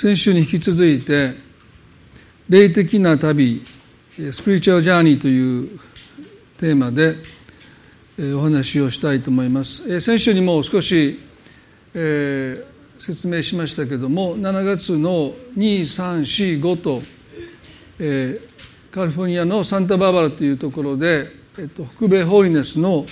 [0.00, 1.34] 先週に引き続いて
[2.48, 3.60] 霊的な旅
[4.30, 5.80] スピリチュアルジャーニーという
[6.56, 7.16] テーマで
[8.32, 10.00] お話をしたいと思います。
[10.00, 11.18] 先週にも少し、
[11.94, 17.02] えー、説明しましたけども7月の2345と、
[17.98, 21.26] えー、カリフォルニアのサンタバーバラというところで、
[21.58, 23.04] えっと、北米ホーリネスの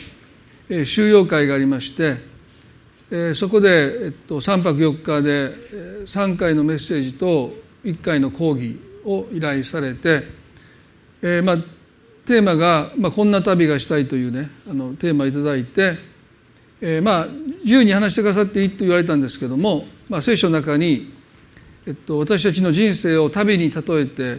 [0.85, 2.36] 収容会がありまして
[3.11, 7.51] えそこで、えっと、3泊4日で3回のメッセージと
[7.85, 10.23] 1回の講義を依頼されて、
[11.23, 11.57] えーまあ、
[12.27, 15.97] テーマが、まあ「こんな旅がしたい」というねあのテーマを頂いて、
[16.81, 17.27] えー、まあ
[17.63, 21.13] 自由に話してくださっていいと言われたんですけども、まあ、聖書の中に、
[21.87, 24.39] えっと、私たちの人生を旅に例えて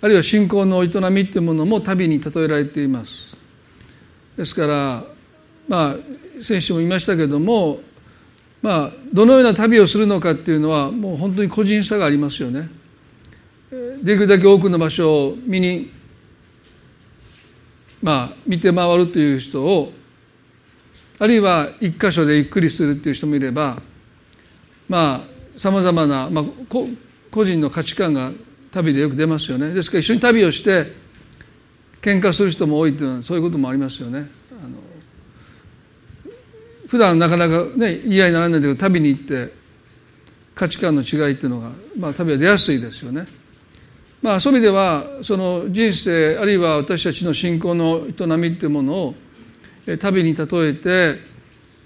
[0.00, 3.36] あるいは信仰の営みっていうものも旅に例えられています。
[4.36, 5.04] ですから
[5.68, 5.96] まあ
[6.42, 7.80] 先週も言いましたけども
[8.62, 12.70] まあ、どのような旅をするのかっていうのはもう本当に個人差がありますよね。
[14.02, 15.90] できるだけ多くの場所を見に、
[18.02, 19.92] まあ、見て回るという人を
[21.18, 23.76] あるいは一箇所でゆっくりするっていう人もいれば
[24.88, 26.44] まあさまざまな、まあ、
[27.30, 28.30] 個人の価値観が
[28.72, 30.92] 旅でよく出ますよねですから一緒に旅をして
[32.02, 34.28] 喧嘩する人も多いというのはそういうこともありますよね。
[36.92, 39.50] 普段なかなかね言い合いにならないんだけど旅に行って
[40.54, 43.26] 価値観の違いっていうのが、まあ、旅は出やすいですよね。
[44.20, 49.14] まあ、そういう意味ではその人生あるいは私たちの信仰の営みっていうものを
[50.00, 51.18] 旅に例えて、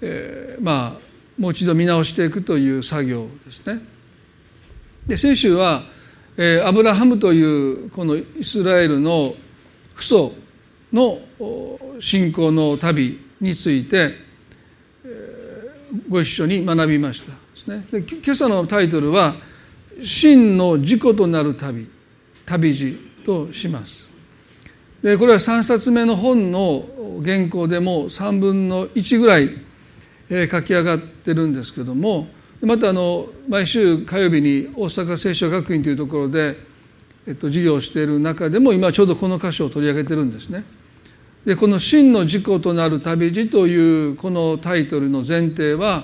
[0.01, 0.99] えー、まあ
[1.39, 3.79] もう一度見直していくという作業ですね。
[5.07, 5.83] で先週は、
[6.35, 9.33] えー、アブラハムというこのイスラエルの
[9.95, 10.33] 父祖
[10.91, 11.17] の
[12.01, 14.26] 信仰の旅について
[16.09, 17.31] ご一緒に学びました。
[17.31, 17.85] ですね。
[17.91, 19.35] で今朝のタイトルは
[20.01, 21.87] 「真の事故となる旅」
[22.45, 24.07] 旅路とします。
[25.03, 26.85] でこれは3冊目の本の
[27.23, 29.49] 原稿でも3分の1ぐらい
[30.49, 32.27] 書き上がってるんですけども
[32.61, 36.57] またあの毎週火曜日に大阪聖書学院というところで、
[37.27, 40.63] えっと、授業をしている中でも今ちょうどこの箇所を取り上げてるんですね。
[41.47, 46.03] でこの「真の事故となる旅路」というこのタイトルの前提は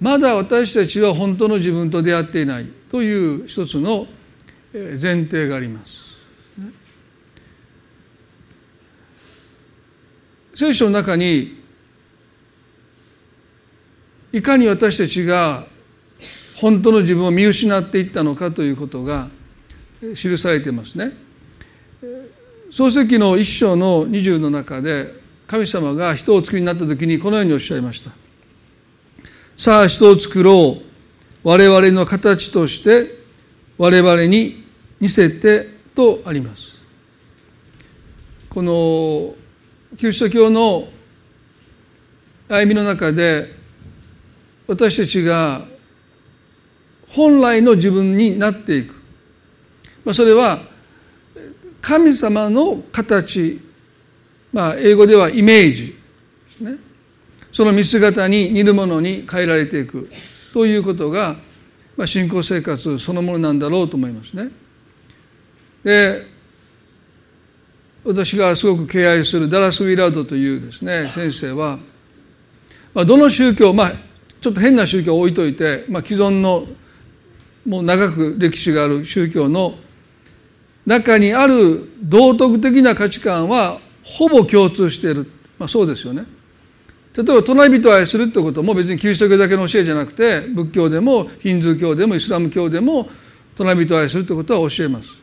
[0.00, 4.06] まだ私たちは本当の自分と出会っていないという一つの
[4.72, 6.06] 前提があります。
[10.54, 11.56] 聖書の中に
[14.32, 15.66] いかに私たちが
[16.54, 19.28] 本当の自分を見失っていったのかということが
[20.14, 21.25] 記されていますね。
[22.76, 25.14] 創世記の一章の20の中で
[25.46, 28.10] 神様が人を作りになった時にこのようにおっしゃいました。
[29.56, 30.82] さあ人を作ろう。
[31.42, 33.16] 我々の形として
[33.78, 34.62] 我々に
[35.00, 36.76] 似せてとあります。
[38.50, 39.34] この
[39.96, 40.86] キリスト教の
[42.50, 43.54] 歩みの中で
[44.66, 45.62] 私たちが
[47.08, 48.92] 本来の自分になっていく、
[50.04, 50.75] まあ、それは
[51.86, 53.60] 神様の形、
[54.52, 55.94] まあ、英語ではイメージで
[56.50, 56.78] すね
[57.52, 60.10] その見姿に似るものに変えられていく
[60.52, 61.36] ということが、
[61.96, 64.50] まあ、信仰生活そのものなんだろうと思いますね。
[65.84, 66.26] で
[68.02, 71.78] 私がすごく敬愛するダラス・ウィラードというですね先生は、
[72.94, 73.92] まあ、どの宗教まあ
[74.40, 76.66] ちょっと変な宗教を置いといて、まあ、既存の
[77.64, 79.76] もう長く歴史がある宗教の
[80.86, 86.24] 中にある道徳的な価値観はほぼ共通している、まあ、そうですよね。
[87.16, 93.08] 例えば隣人を愛するってことも別にキリスト教だけの教えじゃなくて仏教でもヒンズー教でもイスラム教でも
[93.56, 95.14] 隣人を愛するってことは教えます。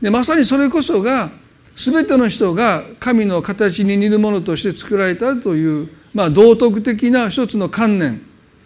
[0.00, 1.30] でまさにそれこそが
[1.74, 8.22] 全ての人が神の形に似るものとして作られたという、まあ、道徳的な一つの観念。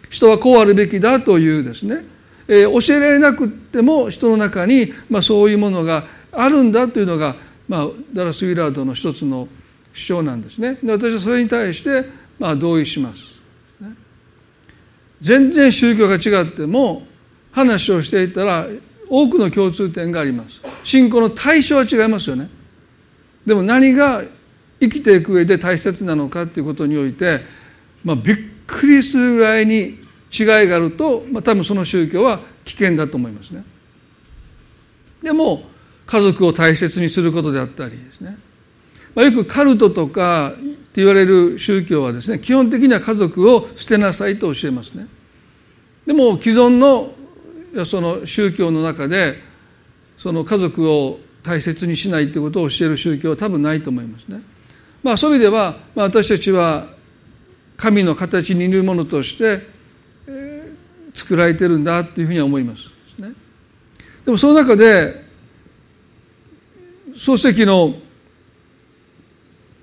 [0.09, 2.05] 人はこうあるべきだというですね、
[2.47, 6.03] えー、教えられなくても人の中に、まあ、そういうものが
[6.33, 7.35] あるんだというのが、
[7.67, 9.47] まあ、ダラス・ウィラードの一つの
[9.93, 10.77] 主張なんですね。
[10.83, 12.05] で私はそれに対して、
[12.39, 13.41] まあ、同意します、
[15.21, 17.07] 全然宗教が違っても
[17.51, 18.67] 話をしていたら
[19.07, 20.59] 多くの共通点があります。
[20.83, 22.49] 信仰の対象は違いますよね。
[23.45, 24.23] でも何が
[24.79, 27.41] 生きていく上で大切なのかということにおいて、
[28.03, 28.35] まあ、びっ
[28.65, 29.99] くりするぐらいに
[30.37, 33.63] 違いがあると、まあ、多分その宗教は危険だと思いますね。
[35.21, 35.63] でも
[36.05, 38.37] 家族を大切にすることであったりですね、
[39.15, 45.07] まあ、よくカルトとかって言われる宗教はですね基本的には家族を捨てなさいと教えますね
[46.05, 47.13] でも既存の
[47.85, 49.39] その宗教の中で
[50.17, 54.41] その家族を大切にしないということを教える宗教は多分ないと思いますね。
[55.01, 56.87] まあ、そういう意味では、まあ、私たちは
[57.75, 59.67] 神の形に似るものとして、
[60.27, 62.89] えー、作られてるんだというふうには思います。
[64.25, 65.22] でもその中で
[67.15, 67.95] 漱石の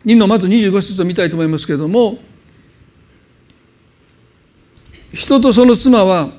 [0.04, 2.18] 2のまず25節を見たいと思いますけれども
[5.12, 6.30] 人とその妻は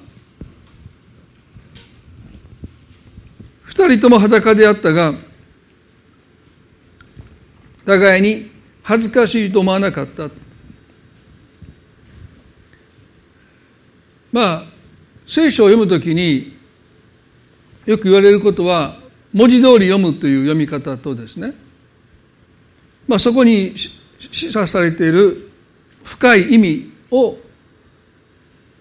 [3.64, 5.14] 二人とも裸であったが
[7.86, 8.50] 互いに
[8.84, 10.30] 恥ずかしいと思わなかった。
[14.32, 14.64] まあ
[15.28, 16.58] 聖書を読むときに
[17.86, 19.01] よく言われることは
[19.34, 21.54] 文字通り読むという読み方とですね、
[23.08, 25.50] まあ、そこに示唆されている
[26.04, 27.38] 深い意味を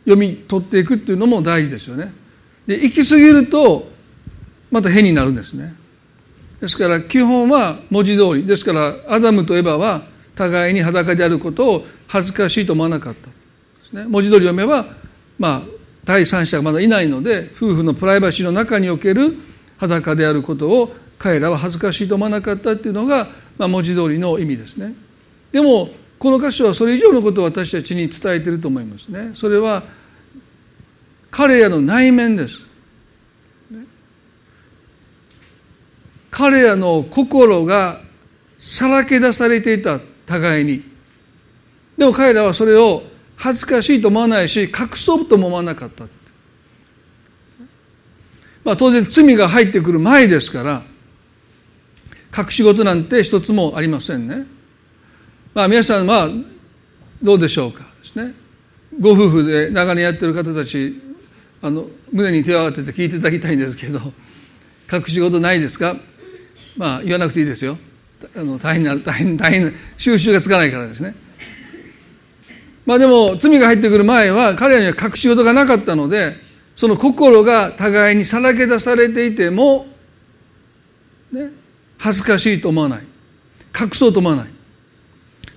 [0.05, 2.12] 読み取っていくっていうのも大事ですよね。
[2.67, 3.91] で行き過ぎると
[4.70, 5.75] また変になるんですね。
[6.61, 10.03] ですから基本は文字通りですからアダムとエバは
[10.35, 13.35] 互いに裸であることを恥ずかしいと思わなかったで
[13.85, 14.05] すね。
[14.05, 14.87] 文字通り読めば
[15.38, 15.62] まあ
[16.05, 19.35] 第三者がまだいないので夫婦のプライバシーの中における
[19.81, 24.94] 裸であることを彼らは恥ずかしいと思わなかったっていうのが、まあ、文字通りの意味ですね。
[25.53, 25.88] でも
[26.19, 29.31] この箇所はそれ以上のことを私たちに伝えていると思いますね。
[29.32, 29.82] それは
[31.31, 32.69] 彼らの内面です。
[36.31, 38.00] 彼らの心が
[38.59, 40.85] さらけ出されていた互いに。
[41.97, 43.03] でも彼らはそれを
[43.37, 46.05] 恥ずかしいと思わないし隠そうとも思わなかった。
[48.65, 50.83] まあ、当然罪が入ってくる前ですから
[52.37, 54.47] 隠し事なんて一つもありませんね。
[55.55, 56.29] まあ、皆さんは
[57.23, 58.35] どうでしょうかですね。
[58.99, 61.01] ご夫婦で長年やってる方たち
[61.62, 64.01] あの胸に手を当てて聞いていただきたいんですけど
[64.93, 65.97] 隠し事ないですか？
[66.77, 67.79] まあ言わなくていいですよ
[68.37, 71.15] あの大変な大変大変収集がつかないからですね
[72.87, 76.37] まあでも罪が入ってくる前は彼らには隠し事がなかったので
[76.81, 79.87] その心が互いにさらけ出されていても、
[81.31, 81.50] ね、
[81.99, 83.03] 恥ずかしいと思わない。
[83.79, 84.50] 隠そうと思わない。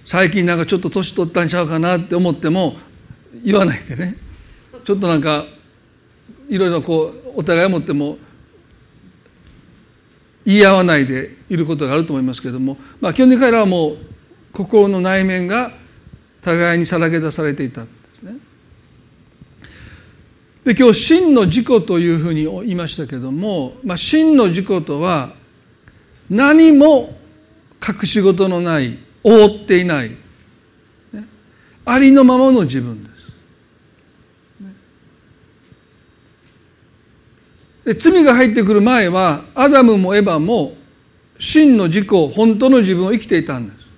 [0.03, 2.75] 最近なんかちょっと年取ったんちゃうかなって思っても
[3.41, 4.15] 言わないでね。
[4.83, 5.45] ちょっとなんか
[6.49, 8.17] いろいろこうお互いを持っても
[10.45, 13.97] 言い合わないでいることがあると思いますけれども、まあ、基本的に彼らはもう
[14.51, 15.71] 心の内面が
[16.41, 17.85] 互いにさらけ出されていた。
[20.63, 20.75] で。
[20.75, 25.33] 今日真の自己というふうに言いましたけれども、まあ、真の自己とは
[26.29, 27.17] 何も
[27.85, 30.15] 隠し事のない覆っていない、ね、
[31.85, 33.13] ありのままの自分です。
[37.85, 40.75] で罪が入ってくる前はアダムもエバも
[41.37, 43.89] 真の自己本当の自分を生きていたんです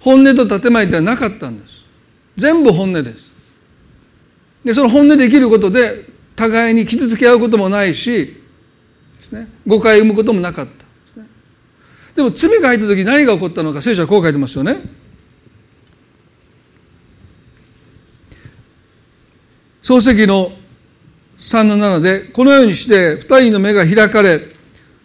[0.00, 1.82] 本音と建前ではなかったんです
[2.36, 3.31] 全部本音です
[4.64, 6.04] でその本音で生きることで
[6.36, 9.48] 互いに傷つけ合うこともないしですね。
[9.66, 10.72] 誤解を生むこともなかった。
[11.16, 11.28] で,、ね、
[12.16, 14.76] でも罪が入った時何が起こったのか聖書はこう書いてますよね。
[19.82, 20.52] 漱石の
[21.38, 24.38] 3の7でこのようにして二人の目が開かれ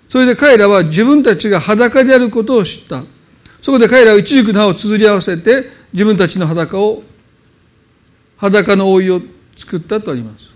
[0.07, 3.03] それで彼らは自分たちが裸であることを知った。
[3.61, 7.03] そこで彼らは一軸の葉を綴り合わせて自分たちの裸を
[8.37, 9.21] 裸の覆いを
[9.57, 10.53] 作ったとあります。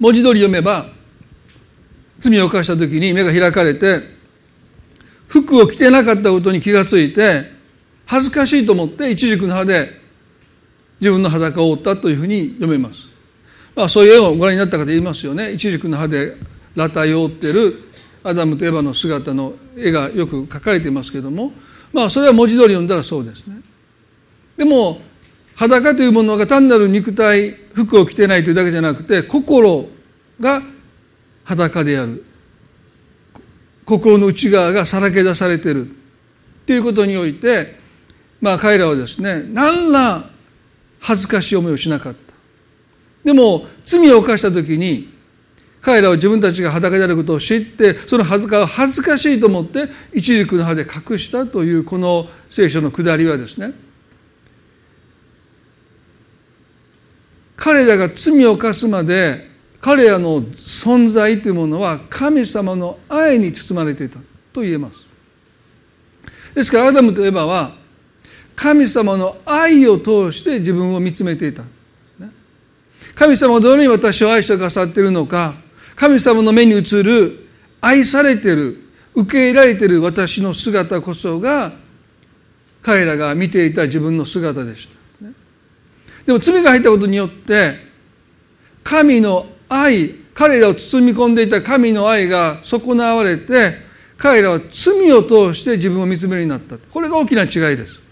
[0.00, 0.86] 文字通り読めば
[2.20, 4.00] 罪を犯した時に目が開かれて
[5.26, 7.44] 服を着てなかったことに気がついて
[8.06, 9.90] 恥ずかしいと思って一軸の葉で
[11.00, 13.06] 自分の裸を覆ったというふうに読めます、
[13.74, 15.52] まあ、そういう絵をご覧になった方いますよね。
[15.52, 16.36] 一軸の葉で
[16.74, 17.84] 裸体を覆っている
[18.24, 21.52] アダムとエバの姿の絵がよく描かれていますけれども。
[21.92, 23.60] まあそれは文字通り読んだらそうですね。
[24.56, 25.00] でも
[25.58, 29.88] 裸というものが単なる肉体服を着てないというだけじゃなくて心
[30.38, 30.62] が
[31.44, 32.24] 裸である。
[33.84, 35.90] 心の内側がさらけ出されてるっ
[36.66, 37.74] ていうことにおいて
[38.40, 40.30] まあ彼らはですね何ら
[41.00, 42.34] 恥ずかしい思いをしなかった。
[43.24, 45.12] でも罪を犯した時に
[45.80, 53.87] 彼らは自分たちが裸であることを知ってその恥ずか恥ずかしいと思って一軸の葉で隠したというこの聖書のくだりはですね
[57.68, 59.46] 彼らが罪を犯すまで
[59.78, 64.18] 彼らの存在というものは神様の愛に包まれていた
[64.54, 65.04] と言えます。
[66.54, 67.72] ですからアダムとエバは
[68.56, 71.62] 神様の愛を通して自分を見つめていた、
[73.14, 75.52] 神様がどのように私を愛してくださっているのか
[75.94, 77.48] 神様の目に映る
[77.82, 78.78] 愛されている
[79.14, 81.72] 受け入れられている私の姿こそが
[82.80, 84.97] 彼らが見ていた自分の姿でした。
[86.28, 87.72] でも罪が入ったことによって
[88.84, 93.72] 神の愛彼らを包み込んでいた神の愛が損なわれて
[94.18, 96.76] 彼らは罪を通して自分を見つめるようになった。
[96.76, 98.02] これが大きな違いです。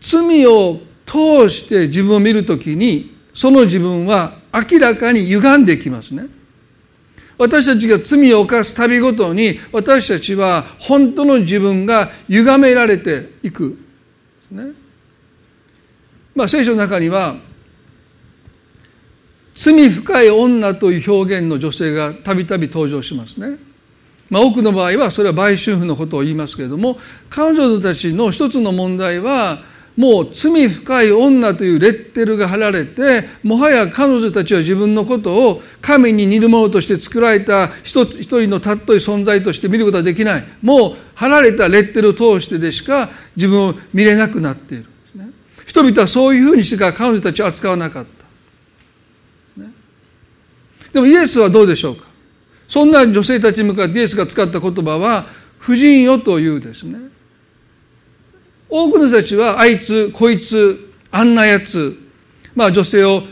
[0.00, 6.24] 罪を通して自分を見るときにその自分は明らかに歪んできますね。
[7.36, 13.89] 私たちが罪を犯すたびごとに私たちは本当の自分が歪められていく。
[14.50, 14.72] ね。
[16.34, 17.36] まあ聖書の中には
[19.54, 23.58] 罪深い女という表現の女性がたびたび登場しますね。
[24.30, 29.58] まあ、多くの場合はそれは売春婦のことを言いますけれども彼女たちの一つの問題は
[29.96, 40.44] もう罪深い女というレッテルが貼られてもはや彼女たちは自分のことを神に似るものとして作られた一一人の尊い存在として見ることはできない。
[40.62, 44.86] もう貼られたレッテルを通してでしか自分を見れなくなっている、
[45.66, 49.62] 人々はそういうふうにしてから彼女たちを扱わなかった、
[50.92, 52.06] でもイエスはどうでしょうか？
[52.66, 55.26] そんな女性たちに向かってイエスが使った言葉は
[55.60, 57.09] 「婦人よ」というですね。
[58.70, 61.98] 多くの人たちはあいつこいつあんなやつ
[62.54, 63.22] まあ女性を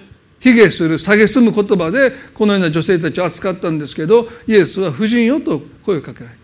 [0.41, 6.41] 卑下する蔑む言葉でこのような女性たちを扱ったんですけどイエスは婦人よと声をかけられた、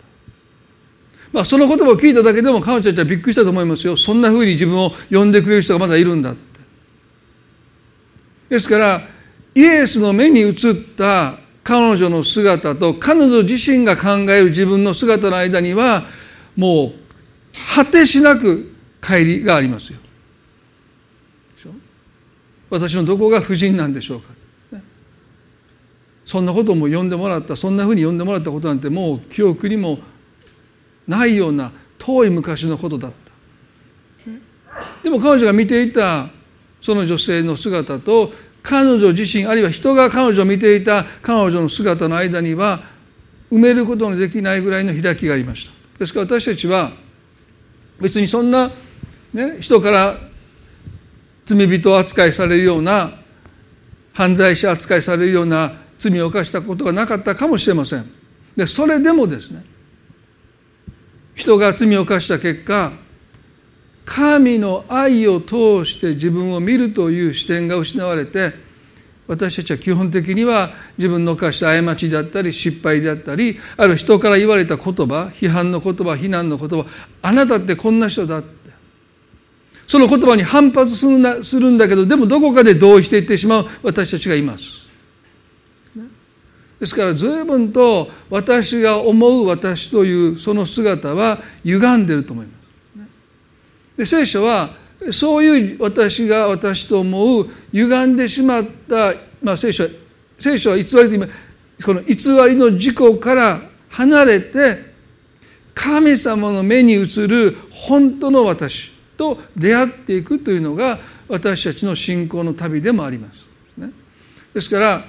[1.33, 3.97] まあ、その言葉を聞いただけでも彼女たちはびっくりしたと思いますよ。
[3.97, 6.41] そんなふうに自分を呼んでくれる人がまだいるんだって。
[8.49, 9.03] ですから
[9.55, 10.55] イエスの目に映っ
[10.97, 16.05] た彼女の姿と彼女自身が考える自分の姿の間には
[16.57, 16.93] もう
[17.75, 18.74] 果てしなく
[19.05, 19.99] 帰りがありますよ。
[22.71, 24.33] 私のどこが不人なんでしょうか、
[26.25, 29.99] そんなことも呼んでもらったそんなふうに呼んでもらったことなんてもう記憶にも
[31.07, 33.17] ないような遠い昔のことだった。
[35.05, 36.29] でも彼女が見ていた
[36.81, 38.33] その女性の姿と
[38.63, 42.83] 彼女自身あるいは人が彼女を見ていた彼女の姿の間には
[43.53, 45.73] 埋めることのできないぐらいの開きがありました。
[45.99, 46.91] ですから私たちは
[48.01, 48.71] 別にそんな
[49.35, 50.17] ね、人から
[51.45, 53.11] 罪人扱いされるような
[54.13, 58.05] 犯罪者扱いされるような罪を犯したことがなかったかもしれません。
[58.57, 59.65] でそれでもですね
[61.35, 62.93] 人が罪を犯した結果
[64.05, 68.53] 神の愛を通して自分を見るという視点が失われて
[69.27, 76.87] 私たちは基本的には自分の犯した過ちであったり失敗であったりある人から言われた言葉批判の言葉非難の言葉
[77.23, 78.43] あなたってこんな人だ
[79.87, 84.85] その言葉に反発するんだするんだけどでもどこかで同意していってしまう私たちがいます。
[86.81, 92.55] ですから随分と私が思う私というその姿は歪んでると思います。
[93.97, 94.71] で聖書は
[95.11, 99.85] そういう私が私と思う歪んでしまった、まあ、聖書
[100.39, 101.27] 聖書は偽りと今
[101.85, 102.15] この偽
[102.49, 103.61] りの事故から
[103.91, 104.95] 離れて
[105.75, 108.94] 神様の目に映る本当の私。
[109.17, 113.47] と出会っていくというのが私たちの信仰の旅でもあります。
[114.53, 115.05] ですから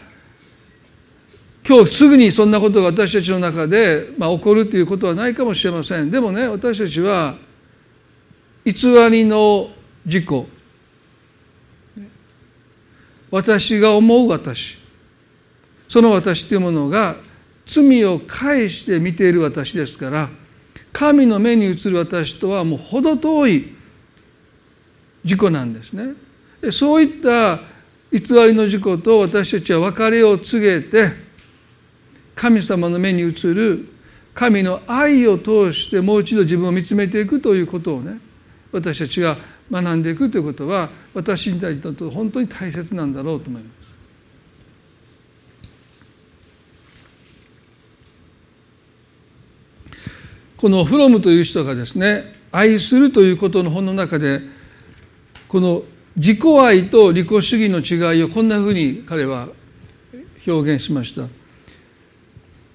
[1.67, 6.11] 今日すぐにそんなことが私たちの中で、まあ、起こるということはないかもしれません。
[6.11, 7.35] でもね私たちは
[8.63, 8.73] 偽
[9.09, 9.69] りの
[10.05, 10.45] 自己。
[13.31, 14.77] 私が思う私。
[15.87, 17.15] その私というものが
[17.65, 20.29] 罪を介して見ている私ですから
[20.93, 23.74] 神の目に映る私とはもう程遠い
[25.25, 26.13] 事故なんですね
[26.71, 27.59] そういった
[28.11, 31.07] 偽りの事故と私たちは別れを告げて
[32.35, 33.89] 神様の目に映る
[34.33, 38.19] 神の愛を通してもう一度自分を見つめていくということをね
[38.71, 39.37] 私たちが
[39.71, 43.85] 学んでいくということは私に対して本当に大切なんだろうと思います。
[50.57, 54.41] このフロムという人がですね愛するということの本の中で
[55.47, 55.83] この
[56.15, 59.49] 自己愛と利己主義の違いをこんなふうに彼は
[60.47, 61.27] 表現しました。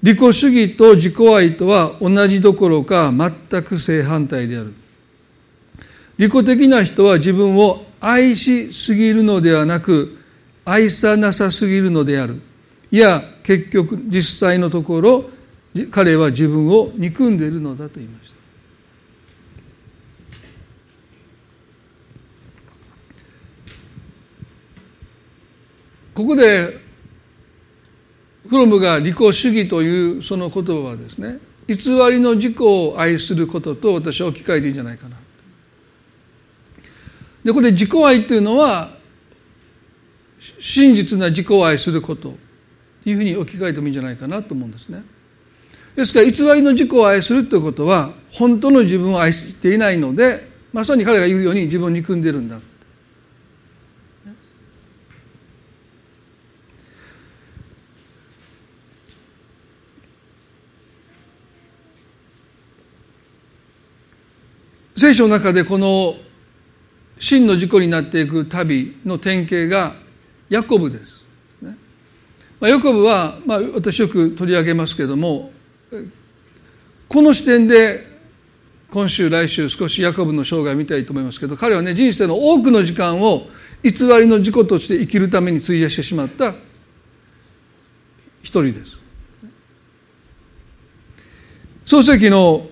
[0.03, 4.75] 利己主義と自己愛とは同じどころか全く正反対である。
[6.19, 10.19] 利己的な人は自分を愛しすぎるのではなく
[10.65, 12.41] 愛さなさすぎるのである。
[12.91, 15.31] いや結局実際のところ
[15.91, 18.31] 彼は自分を憎んでいるのだと言いました
[26.21, 26.79] ここで
[28.47, 31.77] フロムが利己主義というその言葉はですね偽
[32.11, 35.17] りの自己を愛することと私は置き換えていいんじゃないかな。
[37.43, 38.91] でここで自己愛というのは
[40.59, 42.35] 真実な自己を愛すること
[43.05, 45.03] というふうに置き換えてもいいんじゃないかなと思うんですね。
[45.97, 52.61] ですから偽りの自己を愛するということは本当の自分を愛していないのでまさに彼が言うように自分を憎んでるんだ
[65.01, 66.15] 聖書の中でこの
[67.19, 69.95] 真の事故になっていく旅の典型が
[70.51, 71.25] ヤコブです。
[72.61, 75.53] まあ、ヤコブは、まあ、私よく取り上げますけれども
[77.09, 78.07] この視点で
[78.91, 83.49] 今週来週少しヤコブの生涯を見たいと思いますけど彼はね人生の多くの時間を
[83.83, 86.51] 偽りの事故として生きるために費やしてしまった
[88.43, 88.99] 一人です。
[91.87, 92.67] 創世記の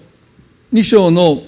[0.75, 1.48] 2章の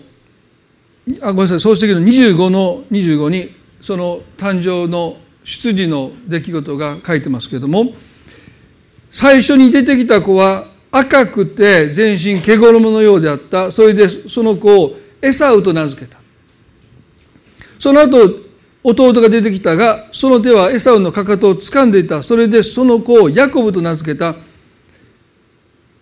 [1.22, 1.60] あごめんなさい。
[1.60, 7.92] 創世記の25の25にその誕生の出自の出来事が書いてますけれども
[9.10, 13.70] 最初に出てきた子は赤くて全身毛衣のようであった。
[13.70, 16.18] それでその子をエサウと名付けた。
[17.78, 18.18] その後
[18.82, 22.22] 弟が出てきたがその手はエサウのかかとを掴んでいた。
[22.22, 24.34] それでその子をヤコブと名付けた。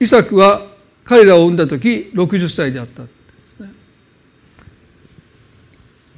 [0.00, 0.61] イサクは
[1.05, 3.02] 彼らを産んだ時60歳であった。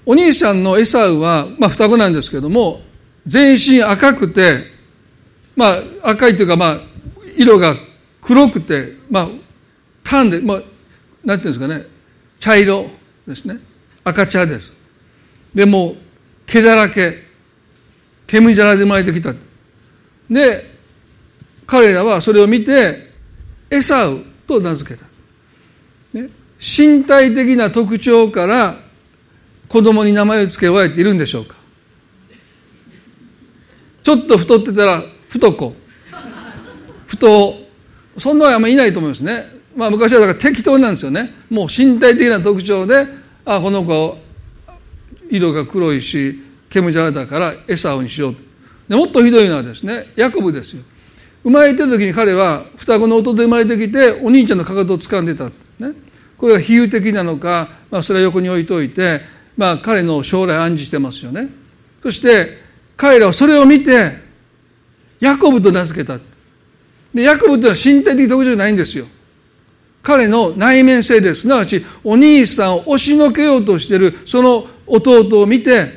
[0.07, 2.81] お兄さんのエサウは、まあ、双子なんですけども
[3.27, 4.59] 全身赤くて、
[5.57, 6.79] まあ、赤いというか、まあ、
[7.37, 7.75] 色が
[8.21, 9.29] 黒くて、まあ、
[10.03, 10.63] タンで、まあ、
[11.25, 11.87] なんていうんですかね
[12.41, 12.87] 茶色
[13.27, 13.59] ですね。
[14.03, 14.73] 赤茶です。
[15.55, 15.95] でも
[16.47, 17.29] 毛だらけ。
[18.27, 19.35] 煙じゃらで生まれてきた。
[20.31, 20.65] で
[21.67, 23.11] 彼らはそれを見て
[23.71, 25.07] エサウと名付けた、
[26.13, 28.77] ね、身体的な特徴から
[29.71, 31.55] 子供に名前を付け親っているんでしょうか？
[34.03, 35.75] ちょっと太ってたら太子。
[37.07, 37.55] 太
[38.19, 39.47] そんなはあんまりいないと思いますね。
[39.77, 41.33] まあ昔はだから適当なんですよね。
[41.49, 43.07] もう身体的な特徴で
[43.45, 44.19] あこの子
[45.31, 48.37] 色が黒いし煙じゃらだから餌をにしよう
[48.89, 50.83] でもっとひどいのはですねヤコブですよ。
[51.45, 55.53] 生まれてる時に彼は双子の弟で生まれてきてお兄ちゃんのかかとを掴んでた、ね、
[56.37, 59.21] これが比喩的なのか、まあ、それは横に置いといて
[59.61, 61.51] まあ、彼の将来暗示してますよね。
[62.03, 62.57] そして
[62.97, 64.11] 彼らはそれを見て
[65.21, 66.19] ヤコブと名付けた。
[67.13, 69.05] でヤコブというのは身体的特徴じゃないんですよ。
[70.01, 75.89] 彼の内面性ですすなわちお兄さんを押しのけようとしているその弟を見て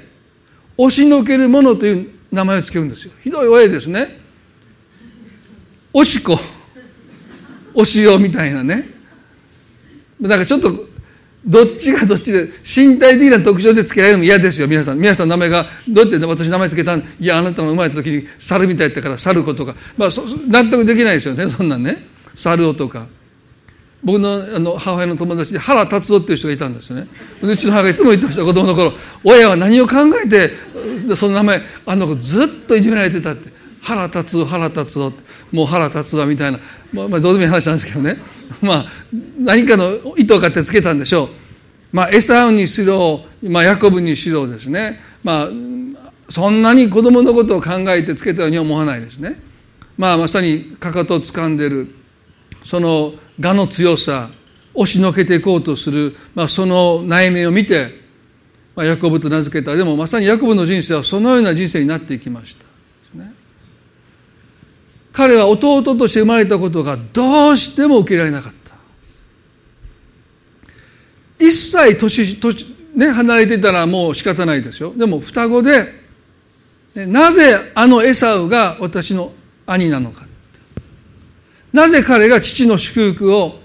[0.77, 3.13] 押しのけるものという名前を付けるんですよ。
[3.23, 4.19] ひどい親ですね。
[5.93, 6.37] おしこ
[7.73, 8.89] おしおみたいなね。
[10.21, 10.92] だかちょっと
[11.45, 14.67] どっちがどっちで身体的な特徴で付けられるのも嫌ですよ。
[14.67, 19.75] 皆さん皆さんの名前がどうやって私名前付けたんいやあなたの生まれた時に猿みたいだったから猿子とか。
[19.97, 20.09] まあ
[20.47, 21.49] 納得できないですよね。
[21.49, 22.05] そんなんね。
[22.33, 23.07] 猿男とか。
[24.03, 27.07] 僕のあの母親の友達で原達夫っていう人がいたんですよね。
[27.41, 28.93] うちの母がいつも言ってました子供の頃。
[29.23, 30.51] 親は何を考えて
[31.15, 33.51] その名前あの子ずっといじめられてたって。
[33.83, 35.13] 腹立つ腹立つ
[35.53, 36.59] もう腹立つわみたいな、
[36.91, 38.17] まあ、まあどうでもいい話なんですけどね。
[38.61, 38.85] まあ
[39.39, 41.95] 何かの意図があってつけたんでしょう。
[41.95, 44.99] まあエサウにしろ、まあ、ヤコブにしろですね。
[45.23, 45.49] まあ
[46.27, 49.39] そんなに子供のことを考えてつけたようには思わないですね。
[49.97, 51.87] まあまさにかかとを掴んでる。
[52.63, 54.29] その我の強さ
[54.73, 57.89] 押しのけていこうとする、まあ、その内面を見て、
[58.75, 59.75] まあ、ヤコブと名付けた。
[59.75, 62.62] でもまさにヤコブの人生はそのような人生になっていきました。
[65.13, 68.73] 彼は弟として生まれたことがどうしても受けられなかった。
[71.39, 74.91] 一切年年、ね、離れてたらもう仕方ないですよ。
[74.97, 75.85] でも双子で
[76.95, 79.31] なぜあのエサウが私の
[79.65, 80.25] 兄なのか
[81.71, 83.59] なぜ彼が父の祝福を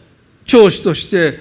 [0.46, 1.38] 長子として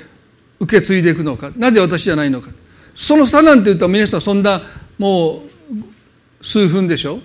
[0.60, 1.52] 受け継いでいくのか。
[1.56, 2.50] なぜ私じゃないのか。
[2.96, 4.62] その差なんて言ったら皆さんそんな
[4.98, 5.44] も
[6.42, 7.20] う数分でしょ。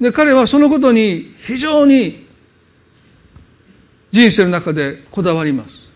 [0.00, 2.26] で彼はそのことに非常に
[4.12, 5.88] 人生の中でこだわります。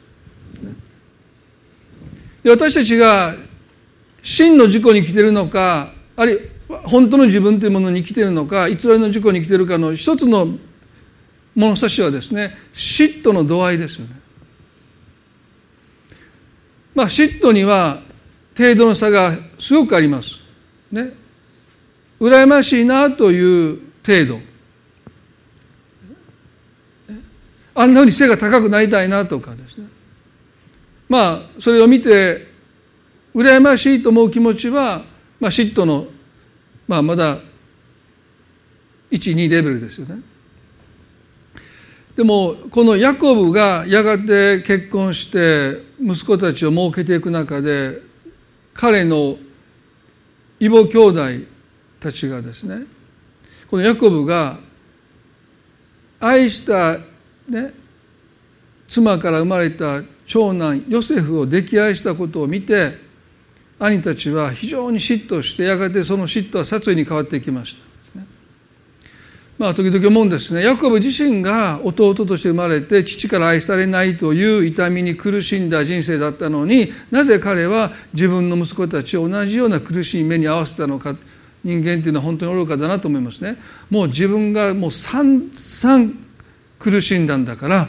[2.42, 3.34] で私たちが
[4.22, 10.48] 真の事故に来てるのかあるいは本当の自分というものに来てるのか偽りの事故に来てるかの一つの
[11.54, 14.20] 物差しはですね嫉妬の度合いですよね。
[16.94, 18.00] まあ嫉妬には
[18.56, 20.40] 程度の差がすごくあります。
[20.90, 21.12] ね。
[22.20, 24.40] 羨ましいなという程度。
[27.74, 29.86] あんなふうに背が高くなりたいなとかですね。
[31.08, 32.52] まあそれを見て
[33.34, 35.04] 羨ましいと思う気持ちは、
[35.40, 36.06] まあ、嫉妬の、
[36.86, 37.38] まあ、まだ
[39.10, 40.22] 12レベルですよね。
[42.14, 48.02] でもこのヤコブがやがて結婚して息子たちを設けていく中で
[48.74, 49.36] 彼の
[50.60, 51.22] 異母兄弟
[52.00, 52.84] たちがですね
[53.72, 54.58] このヤコブが
[56.20, 56.98] 愛した
[57.48, 57.72] ね
[58.86, 62.92] 妻から生まれた長男ヨセフを溺愛したことを見て
[63.78, 67.92] 兄たちは非常に嫉妬してやがてその嫉妬は殺意に変わっていきました
[69.58, 70.64] まあ、時々思うんですね。
[70.64, 81.14] ヤコブ自身が弟として生まれて父から愛されないという痛みに苦しんだ人生だったのになぜ彼は自分の息子たちを同じような苦しい目に遭わせたのか。
[81.64, 83.56] 人間っていうのは本当に愚かだなと思いますね。
[83.90, 86.12] もう自分がもう散々
[86.78, 87.88] 苦しんだんだから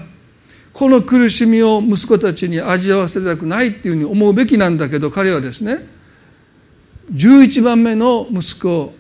[0.71, 5.85] この苦しみを息子たちに味わわせたくないっていうふうに思うべきなんだけど彼はですね
[7.11, 8.93] 11番目の息子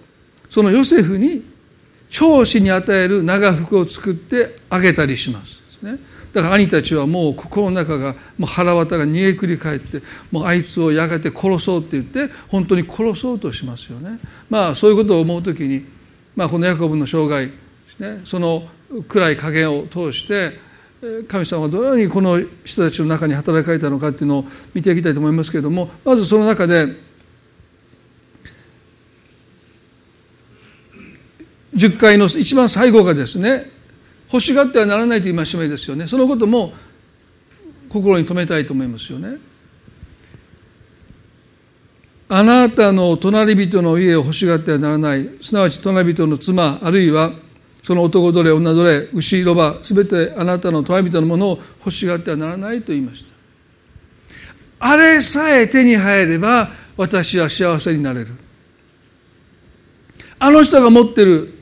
[0.49, 1.43] そのヨセフに
[2.09, 5.97] 長子に与える長服を作ってあげたりしますね。
[6.33, 14.19] だから兄たちはもう心の中がもう腹渡が煮えくり返ってもうあいつをやがて殺そうって言って本当に殺そうとしますよね。
[14.49, 15.85] まあそういうことを思う時に、
[16.35, 17.51] まあ、このヤコブの生涯で
[17.87, 18.67] すねその
[19.07, 20.53] 暗い加減を通して
[21.27, 26.87] 神様はどのようにこの人たちの中に働かれたのかっていうのを見ていきたいと思いますけれどもまずその中で
[31.75, 33.72] 10回の一番最後がですね
[34.33, 36.07] 欲しがってはならないという戒めですよね。
[36.07, 36.73] そのことも
[37.87, 39.37] 心に留めたいと思いますよね。
[42.29, 45.29] あなたの隣人の家を欲しがってはならない。
[45.39, 47.31] すなわち隣人の妻あるいは
[47.83, 53.33] その男奴隷女奴隷牛ロバすべてあなたの隣人のものを欲しがってはならないと言いました。
[54.79, 58.29] あれさえ手に入れば私は幸せになれる。
[60.39, 61.53] あの人が持ってる、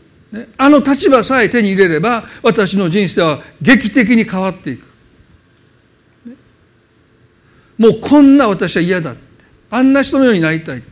[0.58, 4.86] あの立場さえ手に入れれば私の人生は劇的に変わっていく、
[7.78, 9.32] もうこんな私は嫌だって。
[9.70, 10.84] あんな人のようになりたい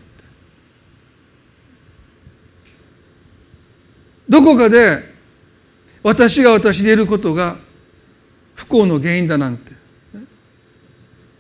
[4.30, 5.04] どこかで
[6.02, 7.58] 私が私でいることが
[8.56, 9.72] 不幸の原因だなんて。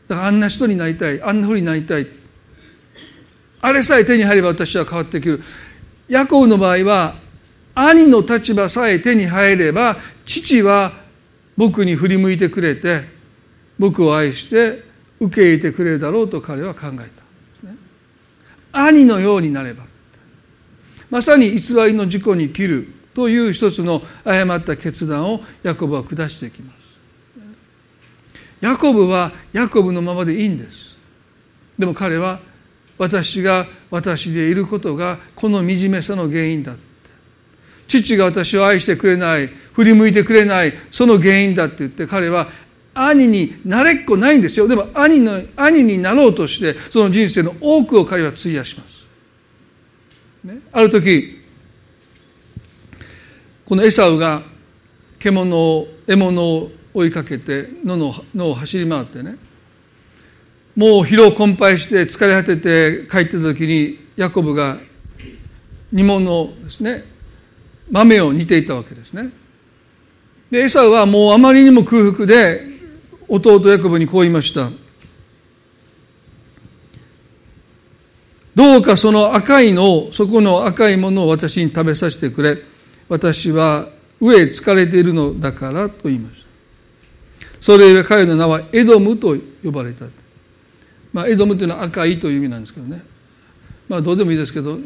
[0.07, 1.21] だからあんな人になりたい。
[1.21, 2.07] あんなふうになりたい
[3.61, 5.41] あれさえ手に入れば私は変わっていける。
[6.07, 7.13] ヤコブの場合は
[7.81, 10.91] 兄の立場さえ手に入れば父は
[11.55, 13.03] 僕に振り向いてくれて
[13.77, 14.83] 僕を愛して
[15.21, 16.97] 受け入れてくれるだろうと彼は考え
[18.73, 19.85] た、兄のようになれば。
[21.09, 26.77] まさに偽りの事故に切るという一つの誤った決断をヤコブは下していきます。
[28.61, 30.97] ヤコブはヤコブのままでいいんです。
[31.77, 32.39] でも彼は
[32.97, 36.75] 私が私でいることがこの惨めさの原因だ
[37.89, 42.47] 父が私を愛してくれない振り向いてくれないその原因だって言って彼は
[42.93, 44.67] 兄になれっこないんですよ。
[44.67, 49.05] でも兄の兄になろうとしてその人生の多くを彼は費やします、
[50.43, 51.37] ね、ある時
[53.65, 54.41] このエサウが
[55.19, 59.37] 獣を獲物を追いかけて野の野を走り回ってね
[60.75, 64.77] もう疲労困憊して疲れ果てて帰ってた時にヤコブが
[65.91, 67.03] 煮物ですね
[67.91, 69.29] 豆を煮ていたわけですね。
[70.51, 72.61] でエサウはもうあまりにも空腹で
[73.27, 74.69] 弟ヤコブにこう言いました。
[78.55, 82.57] どうかその赤いのをそこの赤いものを私に食べさせてくれ。
[83.07, 83.87] 私は
[84.21, 86.49] 飢え疲れているのだからと言いました。
[87.61, 90.05] それゆえ彼の名はエドムと呼ばれた、
[91.11, 93.03] まあ、エドムというのは赤いという意味なんですけどね。
[93.87, 94.77] まあどうでもいいですけど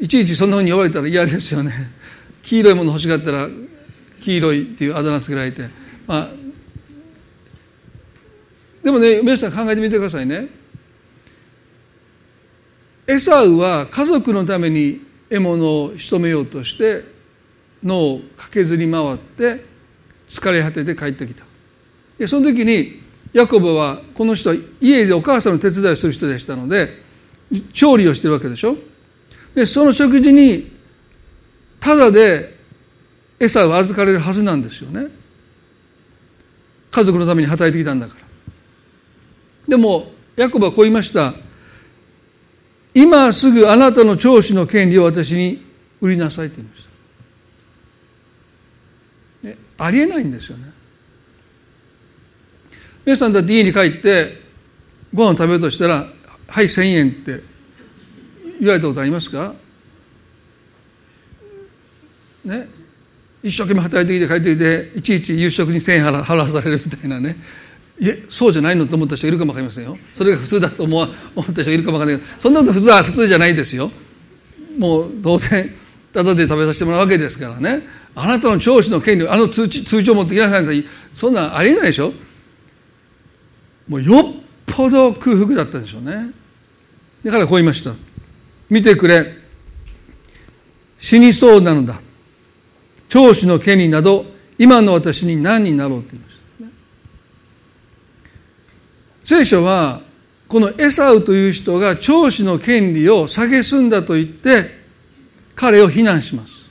[0.00, 1.72] いちいちそんなふうに呼ばれたら嫌ですよね。
[2.44, 3.48] 黄色いもの欲しがったら
[4.22, 5.68] 黄色いっていうあだ名つけられて、
[6.06, 6.28] まあ、
[8.82, 10.48] でもね皆さん考えてみてくださいね。
[13.06, 17.02] エサウは家族のために獲物を仕留めようとして
[17.82, 19.64] 脳を駆けずり回って
[20.28, 21.44] 疲れ果てて帰ってきた。
[22.18, 23.02] でその時に
[23.32, 26.88] ヤコブはこの人は家でお母さんの手伝いをする人でしたので
[27.72, 28.76] 調理をしてるわけでしょ。
[29.54, 30.73] でその食事に
[31.84, 32.56] ただで
[33.38, 35.08] 餌を預かれるはずなんですよね。
[36.90, 38.20] 家族のために働いてきたんだから。
[39.68, 41.34] でもヤコブはこう言いました。
[42.94, 45.62] 今すぐあなたの長子の権利を私に
[46.00, 46.74] 売りなさいと言いま
[49.54, 50.72] した、ありえないんですよね。
[53.04, 54.40] 皆さんだって家に帰って
[55.12, 56.06] ご飯を食べようとしたら
[56.48, 57.42] 「はい1,000円」って
[58.58, 59.54] 言われたことありますか？
[62.44, 62.68] ね
[63.42, 67.36] 一生懸命働いてきて帰ってきていちいち夕食に1,000円払わされるみたいなね。
[68.00, 69.98] いえそうじゃないのと思った人いるかも分かりませんよ。
[70.14, 71.08] それが普通だと思思
[71.42, 73.90] った人いるかも分かんないけどそんなこと普通は普通じゃないですよ。
[74.78, 75.70] もう当然
[76.12, 77.82] ただで食べさせてもらうわけですからね。
[78.16, 82.12] あなたの長子の権利あの通知通帳持ってきなさいそんなんありえないでしょ。
[83.88, 84.24] もうよっ
[84.66, 86.30] ぽど空腹だったんでしょうね。
[87.24, 87.92] だからこう言いました。
[88.70, 89.24] 見てくれ。
[90.98, 92.00] 死にそうなのだ。
[93.14, 94.24] 長子の権利など
[94.58, 96.36] 今の私に何になろうと言いまし
[99.22, 100.00] た聖書は
[100.48, 104.64] このエサウという人が長子の権利を蔑んだと言って
[105.54, 106.64] 彼を非難します。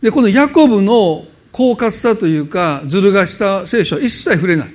[0.00, 4.68] でこのヤコブの狡猾さというかずる賢さ聖書は一切触れない。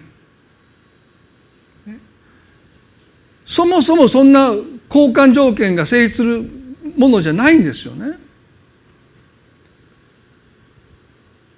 [3.45, 4.49] そもそもそんな
[4.89, 6.59] 交換条件が成立する
[6.99, 8.17] ものじゃないんですよね。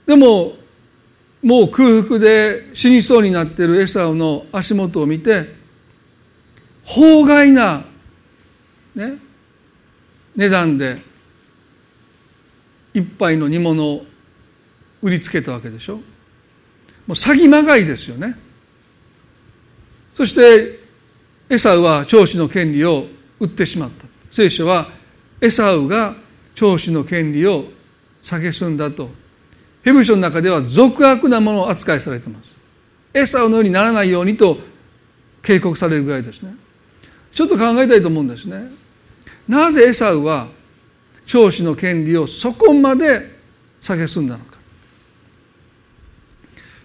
[0.06, 0.54] でも
[1.42, 5.48] もう空腹で死にそうになっているエサウの足元を見て
[6.84, 7.84] 法外な、
[8.94, 9.18] ね、
[10.36, 11.02] 値段で
[12.94, 14.06] 一杯の煮物を
[15.02, 15.96] 売りつけたわけでしょ。
[15.96, 16.02] も
[17.10, 18.38] う詐欺まがいですよね。
[20.14, 20.80] そして
[21.50, 23.08] エサウは長子の権利を
[23.40, 24.06] 売ってしまった。
[24.30, 25.01] 聖書は
[25.42, 26.16] エサウが
[26.56, 27.66] 長子の権利を
[28.24, 29.10] 蔑んだと。
[29.84, 32.56] ヘブル書の中では俗悪なものを扱いされてます。
[33.14, 34.58] エサウのようにならないようにと
[35.42, 36.54] 警告されるぐらいですね。
[37.34, 38.70] ちょっと考えたいと思うんですね。
[39.48, 40.48] なぜエサウは
[41.26, 43.32] 長子の権利をそこまで
[43.82, 44.60] 蔑んだのか。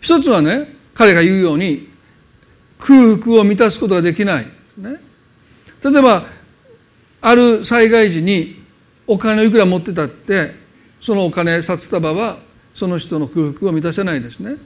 [0.01, 1.88] 一つはね彼が言うように
[2.79, 5.01] 空腹を満たすことができない、ね、
[5.83, 6.25] 例えば
[7.21, 8.63] ある災害時に
[9.07, 10.53] お金をいくら持ってたって
[11.01, 12.39] そのお金札束は
[12.75, 14.57] その人の空腹を満たせないですね。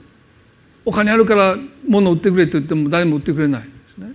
[0.83, 1.55] お金あるから
[1.87, 4.11] 物を売ってくれと言っても誰も売ってくれないですね。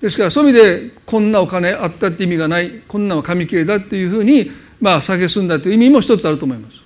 [0.00, 4.50] ですからそういう意味でこんなお金あったって意味がないこんなは紙切れだっていうふうに
[4.80, 6.82] まあ蔑んだという意味も一つあると思います。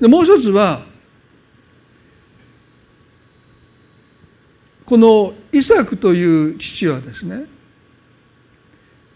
[0.00, 0.82] でもう一つは
[4.84, 7.44] このイサクという父はですね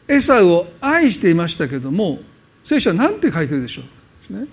[0.09, 2.21] エサウを愛していましたけども
[2.63, 3.85] 聖書は何て書いてるでしょう？
[3.85, 3.91] で
[4.27, 4.47] すね。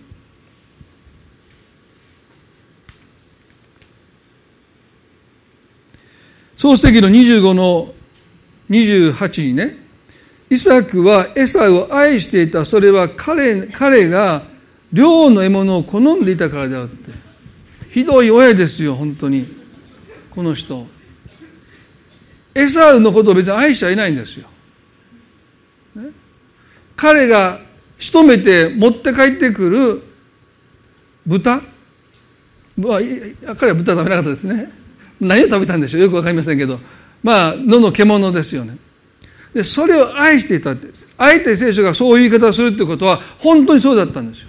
[6.56, 7.94] 創世記の25の
[8.70, 9.76] 28にね
[10.50, 12.66] イサクはエサウを愛していた。
[12.66, 14.44] それは彼彼が
[14.94, 17.12] 両の獲物を好んでいたからであって
[17.90, 19.48] ひどい親ですよ本当に。
[20.30, 20.86] この人。
[22.54, 24.48] エサウのことを別に愛しちゃいないんですよ、
[26.96, 27.60] 彼が
[27.98, 30.04] 仕留めて持って帰ってくる
[31.26, 31.62] 豚？
[32.78, 34.72] 彼は豚食べなかったですね。
[35.20, 36.02] 何を食べたんでしょう？
[36.02, 36.80] よく分かりませんけど。
[37.24, 38.78] まあ野の獣ですよね。
[39.54, 44.48] でそれを愛していたってあえて聖書がそういう言い方をするってことは本当にそうだったんですよ、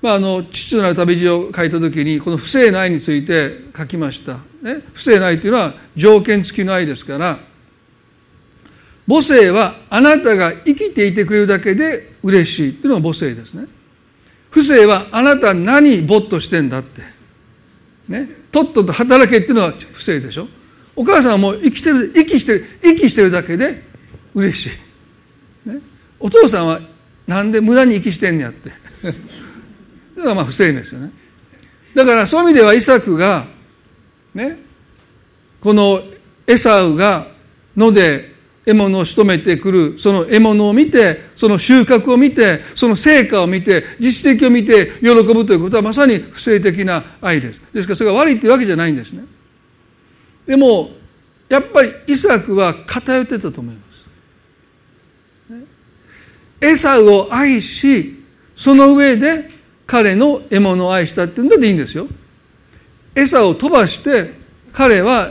[0.00, 7.40] まあ、あの父となる旅路を書いた時にこの不正な愛について書きました、ね、不正な愛というのは条件付きの愛ですから
[9.10, 13.66] 母性はあなたが生きていてくれるだけで嬉しいっていうのが母性ですね。
[14.50, 17.02] 不正はあなた何ぼっとしてんだって。
[18.06, 20.46] ね、とっとと働けっていうのは不正でしょ。
[20.94, 23.82] お母さんはもう生きてる息してる息してるだけで
[24.32, 24.78] 嬉し
[25.66, 25.80] い、ね、
[26.20, 26.80] お父さんは
[27.26, 28.70] なんで無駄に息してんねやって。
[30.18, 31.10] だからまあ不正ですよね。
[31.96, 33.44] だからそういう意味ではイサクが
[34.34, 34.56] ね。
[35.60, 36.00] この
[36.46, 37.26] エサウが
[37.76, 39.98] 野で獲物を仕留めてくる。
[39.98, 47.60] その獲物を見てその収穫を見てその成果を見て実績を見て喜ぶということはまさに不正的な愛です。
[47.72, 49.24] ですからそれが悪いっていうわけじゃないんですね。
[50.46, 50.90] でも
[51.48, 54.06] やっぱりイサクは偏ってたと思います。
[56.60, 58.22] エサウを愛し
[58.54, 59.48] その上で
[59.86, 62.06] 彼の獲物を愛したっていうんでいいんですよ。
[63.14, 64.32] エサを飛ばして
[64.72, 65.30] 彼は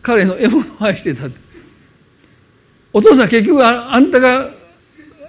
[0.00, 1.39] 彼の獲物を愛してたって。
[2.92, 4.50] お父さん結局ああんたが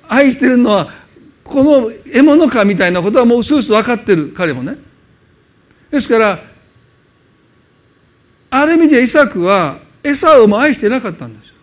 [0.07, 0.89] 愛してるのは
[1.43, 4.77] この獲物かみたいなことはもうスース分かってる彼もね。
[5.89, 6.39] ですから
[8.49, 11.55] ある意味でイサクはエサウも愛してなかったんですよ。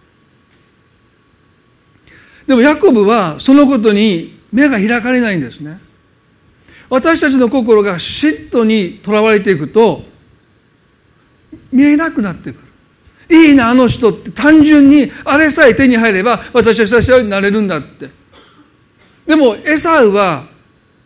[2.47, 5.79] でもヤコブはそのことに目が開かれないんですね。
[6.89, 10.03] 私たちの心が嫉妬にとらわれていくと
[11.71, 12.68] 見えなくなってくる。
[13.31, 14.31] いいなあの人って。
[14.31, 18.11] 単純にあれさえ手に入れば私は幸せになれるんだって。
[19.27, 20.45] でもエサウは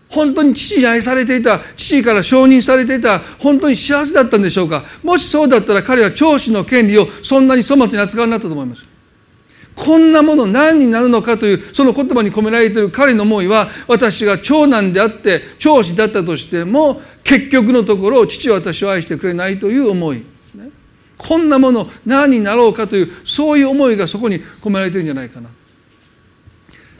[0.08, 4.84] 本当に父に愛されていた父から承認されていた本当に幸せだったんでしょうか。
[5.02, 8.84] もしそうだったら彼は長子の権利をそんなに粗末に扱うなったと思います。
[9.74, 20.22] こんなもの何になるのかというその言葉に込められている彼の思いは私が長男であって長子だったとしても結局のところ父は私を愛してくれないという思い。
[21.22, 25.50] こんなもの何になろうかというそういう思いがそこに込められてるんじゃないかな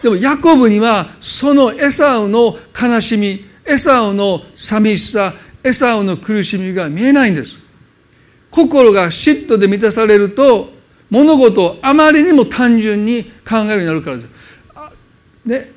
[0.00, 7.58] でもヤコブにはそのエサウの悲しみエサウの寂しさエサウの苦しみが見えないんです
[8.50, 10.70] 心が嫉妬で満たされると
[11.10, 14.30] 物事をあまりにも単純に考えるようになるからです。
[15.44, 15.70] ね、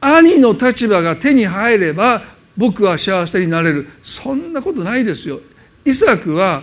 [0.00, 2.22] 兄の立場が手に入れば
[2.56, 5.40] 僕は幸せになれるそんなことないですよ。
[5.84, 6.62] イサクは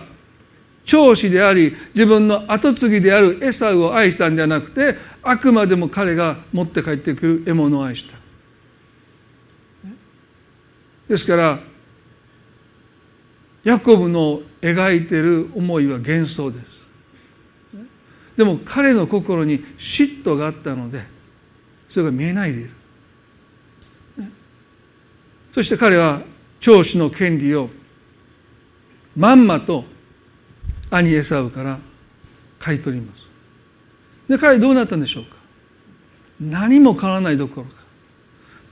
[0.84, 8.18] 長子であり自分の跡継ぎであるエサウを愛したんじゃなくてあくまでも彼が持って帰ってくる獲物を愛した。
[11.08, 11.58] ですから
[13.62, 16.64] ヤコブの描いてる思いは幻想です。
[18.36, 21.02] でも彼の心に嫉妬があったので
[21.88, 22.70] それが見えないでいる、
[25.54, 26.20] そして彼は
[26.60, 27.70] 長子の権利を
[29.16, 29.84] まんまと
[30.96, 31.78] 兄エサウから
[32.58, 33.26] 買い取ります。
[34.28, 35.36] で彼どうなったんでしょうか。
[36.40, 37.72] 何も変わらないどころか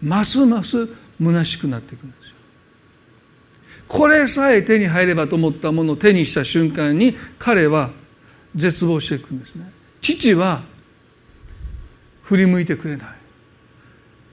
[0.03, 0.89] ますます
[1.21, 2.35] 虚しくなっていくんですよ。
[3.89, 7.91] これさえ手に入ればと思ったものを手にした瞬間に彼は
[8.55, 9.71] 絶望していくんですね。
[10.01, 10.63] 父は
[12.23, 13.07] 振り向いてくれない。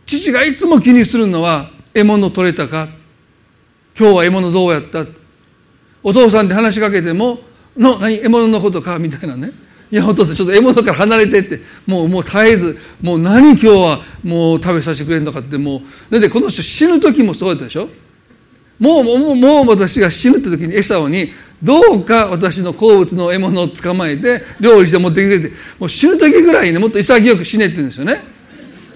[0.05, 2.87] 父がいつも気にするのは獲物取れたか
[3.97, 5.05] 今日は獲物どうやった
[6.01, 7.39] お父さんで話しかけても
[7.79, 9.51] の何獲物のことかみたいなね。
[9.91, 11.61] いやお父さんちょっと獲物から離れてって。
[11.87, 15.77] もうもう絶えずもう何今日はもう食べさせてくれるのかっても
[16.09, 16.11] う。
[16.11, 17.89] だってこの人死ぬ時もそうだったでしょ。
[18.77, 25.51] もうもうもう私が死ぬって時にエサオにどうか私の好物の獲物を捕まえて料理して持ってくれて。
[25.79, 28.21] もう死ぬ時ぐらいねもっと潔く死ねって言うんですよね。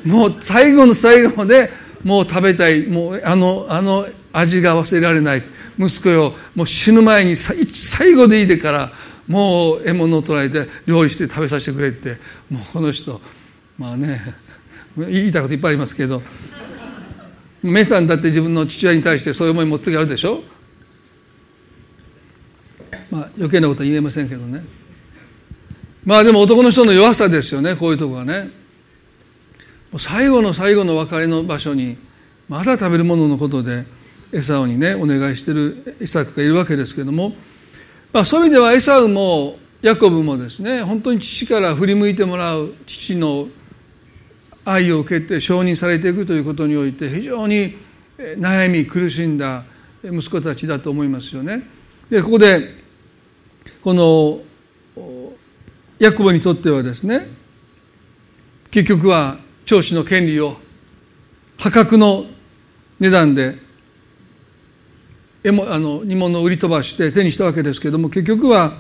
[0.05, 1.69] もう最後の最後まで
[2.03, 2.85] もう食べたい。
[2.87, 5.43] もうあのあの味が忘れられない。
[5.77, 6.33] 息子よ。
[6.55, 8.91] もう死ぬ前に最後でいいでから
[9.27, 12.17] もう獲物を捕らえて料理して食べさせてくれって。
[12.49, 13.19] もうこの人
[13.77, 14.21] まあね
[14.97, 16.21] 言いたいこといっぱいありますけど。
[17.63, 20.43] メさんだって自分の父親に対してそういう思い持つ時あるでしょ？
[23.09, 24.63] まあ余計なことは言えませんけどね。
[26.05, 28.49] まあでも男の人の弱さですよねこういうとこはね。
[29.97, 31.97] 最後の最後の別れの場所に
[32.49, 33.85] まだ食べるもののことで
[34.33, 37.33] エサウにねお願いしてるイサクがいるわけですけども、
[38.11, 43.47] まあ、そういう意味ではエサウもヤコブもですね本当に父から振り向いてもらう父の
[44.65, 47.75] 愛を受けて承認されていくということにおいて非常に
[48.17, 49.63] 悩み苦しんだ
[50.03, 51.63] 息子たちだと思いますよね。
[52.09, 52.61] でここで
[53.83, 54.41] この
[55.99, 57.27] ヤコブにとってはですね
[58.71, 60.57] 結局は長子の権利を
[61.57, 62.25] 破格の
[62.99, 63.62] 値段で
[65.45, 68.77] あの煮物を売り飛ばして手にしたわけですけれども結局は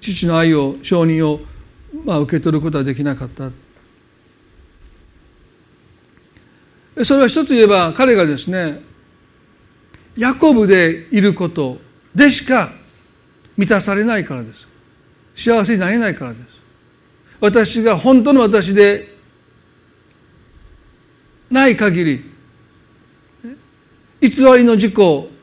[0.00, 1.40] 父の愛を承認を、
[2.04, 3.50] まあ、受け取ることはできなかった。
[7.04, 8.80] それは一つ言えば彼がですね
[10.16, 11.78] ヤコブでいること
[12.14, 12.70] でしか
[13.58, 14.66] 満たされないからです。
[15.34, 16.46] 幸せになれないからです。
[17.40, 19.06] 私が本当の私で
[21.50, 22.24] ない限り
[24.20, 25.35] 偽りの事故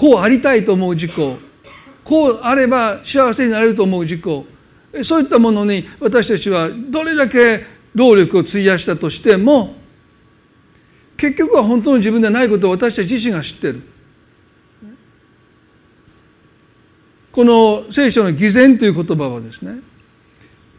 [0.00, 1.36] こうありたいと思う事故
[2.02, 4.46] こうあれば幸せになれると思う事故
[5.02, 7.60] そういったものに私たちはどれだけ
[7.94, 9.76] 労力を費やしたとしても
[11.18, 13.82] 結局は本当の自分でないことを私たち自身が知ってる。
[17.30, 19.80] この聖書の偽善という言葉はですね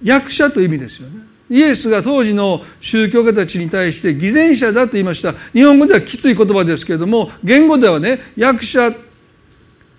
[0.03, 1.21] 役者という意味ですよね。
[1.47, 5.33] イエスが当時の宗教家たちに対して偽善者だと言いました。
[5.53, 8.91] 日本語ではきつい言葉ですけれども言語ではね役者、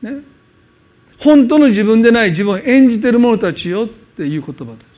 [0.02, 0.20] ね、
[1.18, 4.92] 本当の自分でない自分を演じている者たちよっていう言葉です。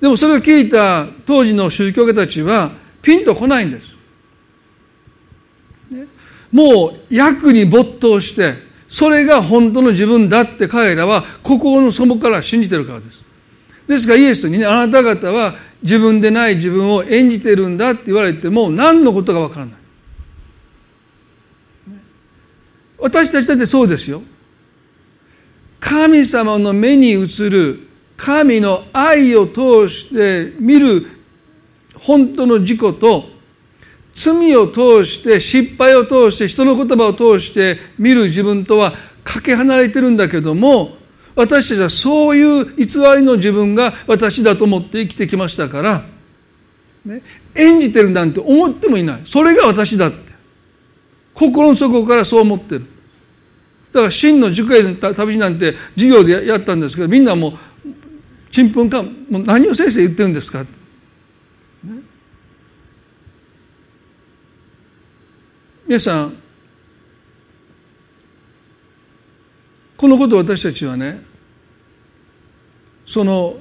[0.00, 2.70] でもそれを聞いた当時の宗教家たちは
[3.02, 3.96] ピンとこないんです、
[5.90, 6.06] ね、
[6.52, 8.54] もう役に没頭して
[8.88, 13.22] それが本当の自分だって彼らは心の底から信じてるからです。
[13.88, 19.74] ですからイエスにねあなた方は自分でない自分を演じてるんだって言われても何のことかわからない。
[23.04, 24.22] 私たちだってそうですよ。
[25.78, 27.86] 神様の目に映る
[28.16, 31.04] 神の愛を通して見る
[31.98, 33.26] 本当の自己と
[34.14, 40.96] 罪を通して失敗を通して人の言葉を通して見る自分とはかけ離れてるんだけども
[41.36, 46.02] 私たちはそういう偽りの自分が私だと思って生きてきましたから、
[47.04, 47.20] ね、
[47.54, 49.22] 演じてるなんて思ってもいない。
[49.26, 50.32] それが私だって。
[51.34, 52.93] 心の底からそう思ってる。
[53.94, 57.52] だから真の塾への旅なんて授業でやったんですけどみんなもう
[58.50, 60.68] ちんぷんかもう何を先生言ってるんですか、ね、
[65.86, 66.36] 皆さん
[69.96, 71.22] このことを私たちはね
[73.06, 73.58] その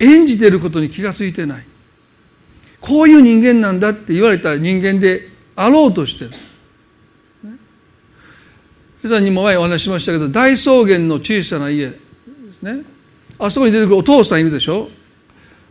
[0.00, 1.64] 演じてることに気が付いてない。
[2.80, 6.32] こういう人間なんだって言われた人間であろうとしてる。
[9.04, 11.98] 皆さんにも前お話ししましたけど大草原の小さな家で
[12.52, 12.84] すね。
[13.38, 14.88] あそこに出てくるお父さんいるでしょ？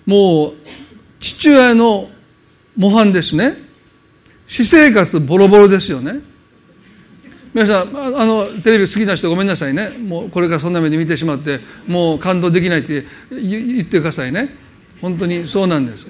[0.06, 0.54] もう
[1.20, 2.12] 父親の
[2.78, 3.56] 模範ですね。
[4.46, 6.20] 私生活ボロボロですよね。
[7.56, 9.90] 皆さんあのテレビ好きな人ごめんなさいね。
[9.98, 14.56] もうこれからそんな目で見てしまってもう感動できないって言ってくださいね。
[15.02, 16.08] 本当にそうなんです。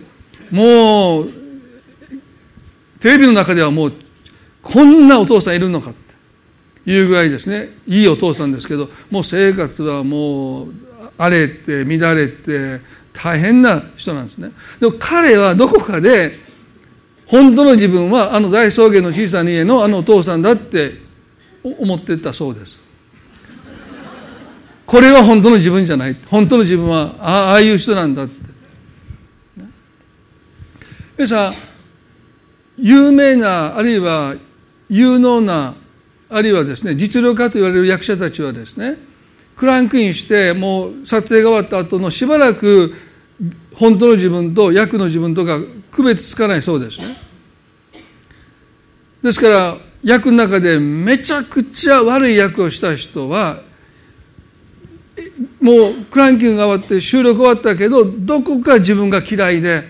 [0.51, 1.29] もう
[2.99, 3.93] テレビの中ではもう
[4.61, 5.93] こんなお父さんいるのか
[6.85, 7.69] いうぐらいですね。
[7.87, 10.73] いいお父さんですけどもう生活はもう
[11.17, 12.81] 荒れて乱れて
[13.13, 14.51] 大変な人なんですね。
[14.79, 16.31] でも彼はどこかで
[17.25, 20.93] 本当の自分はあの大草原の小さな家のあのお父さんだって
[21.63, 22.81] 思ってたそうです。
[24.85, 26.17] これは本当の自分じゃない。
[26.29, 28.43] 本当の自分はああいう人なんだって。
[31.15, 31.53] 皆さ
[32.77, 34.35] 有名なあるいは
[34.89, 35.75] 有能な
[36.35, 38.97] あるいはですね実力家と言われる役者たちはですね
[39.55, 42.93] クランクインしてもう撮影が終わった後のしばらく
[43.75, 45.59] 本当の自分と役の自分とか
[45.91, 47.15] 区別つかないそうですね。
[49.21, 53.61] ですから役の中でめちゃくちゃ悪い役をした人は
[55.61, 59.83] もうクランキングが終わって収録終わったけどどこか自分が嫌いで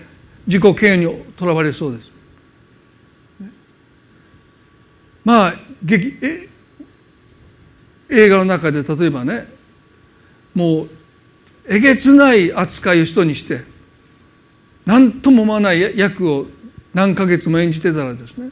[0.46, 2.12] 自己嫌悪にとらわれそうです。
[5.24, 5.54] まあ
[5.84, 6.48] 劇え
[8.10, 9.46] 映画の中で例えばね
[10.54, 10.90] もう
[11.68, 13.60] えげつない扱いを人にして
[14.86, 16.46] 何とも思わない役を
[16.92, 18.50] 何ヶ月も演じてたらですね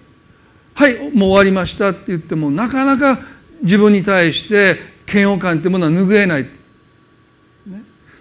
[0.75, 3.19] はいもう終わりましたって言ってもなかなか
[3.63, 4.77] 自分に対して
[5.13, 6.47] 嫌悪感ってものは拭えない、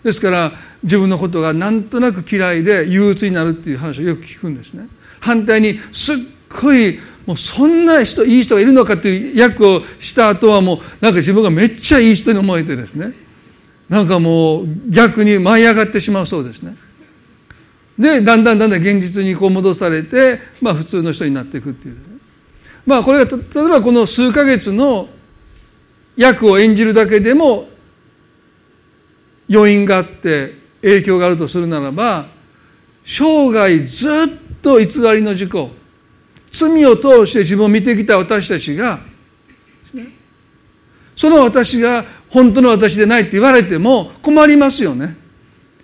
[0.03, 0.51] ですから
[0.83, 4.87] 自分のことがなんとなく嫌いで憂鬱になるっていう話をよく聞くんですね。
[5.19, 6.15] 反対にすっ
[6.61, 13.13] ごいもうそんな人いい人がいるのかっていう役をした後はもうなんか自分がめっちゃいい人に思えてですね。
[13.89, 16.75] なんかもう逆に舞い上がってしまうそうですね。
[17.99, 21.97] でだんだんだんだん現実にこう戻されて、まあ、普通の人になっていくっていう、
[22.85, 25.07] まあこれが例えばこの数ヶ月の
[26.15, 27.67] 役を演じるだけでも
[29.49, 32.25] 余韻があって影響があるとするならば
[33.03, 34.11] 生涯ずっ
[34.61, 35.69] と偽りの事故
[36.51, 38.99] 罪を通して自分を見てきた私たちが
[41.15, 45.05] その私が本当の私でないって言われても困りますよね。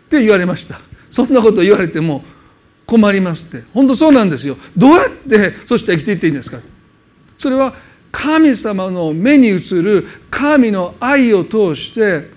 [0.07, 0.79] って言われました。
[1.11, 2.23] そんなこと言われても
[2.87, 3.67] 困りますって。
[3.73, 4.57] 本当そうなんですよ。
[4.75, 6.59] どうやってそして生きていっていいんですか。
[7.37, 7.75] それは
[8.11, 12.31] 神様の目に映る神の愛を通して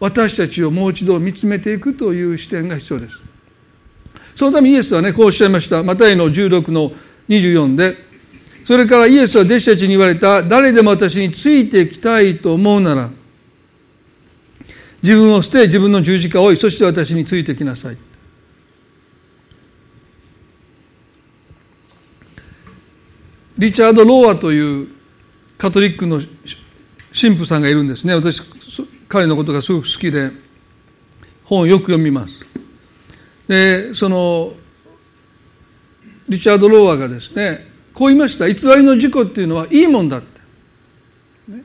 [0.00, 3.27] 私たちをもう一度見つめていくという視点が必要です。
[4.38, 5.82] そのためイエスはねこうおっしゃいました。
[5.82, 6.92] マタイの16の
[7.28, 7.96] 24で
[8.62, 10.44] それからイエスは弟子たちに言われた。
[10.44, 13.10] 誰でも私についてきたいと思うなら
[15.02, 17.96] 自分を捨て自分の十字架を追いそして私についてきなさい。
[23.58, 24.86] リチャード・ローアという
[25.56, 26.20] カトリックの
[27.12, 28.14] 神父さんがいるんですね。
[28.14, 28.40] 私
[29.08, 30.30] 彼のことがすごく好きで
[31.42, 32.46] 本をよく読みます。
[33.48, 34.52] でその
[36.28, 38.48] リチャード・ローアがですねこう言いました。
[38.48, 40.40] 偽りの事故っていうのはいいもんだって、
[41.48, 41.64] ね、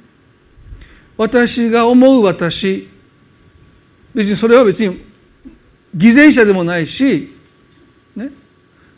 [1.15, 2.89] 私が思う私。
[4.15, 4.99] 別にそれは別に
[5.93, 7.31] 偽善者でもないし、
[8.15, 8.31] ね、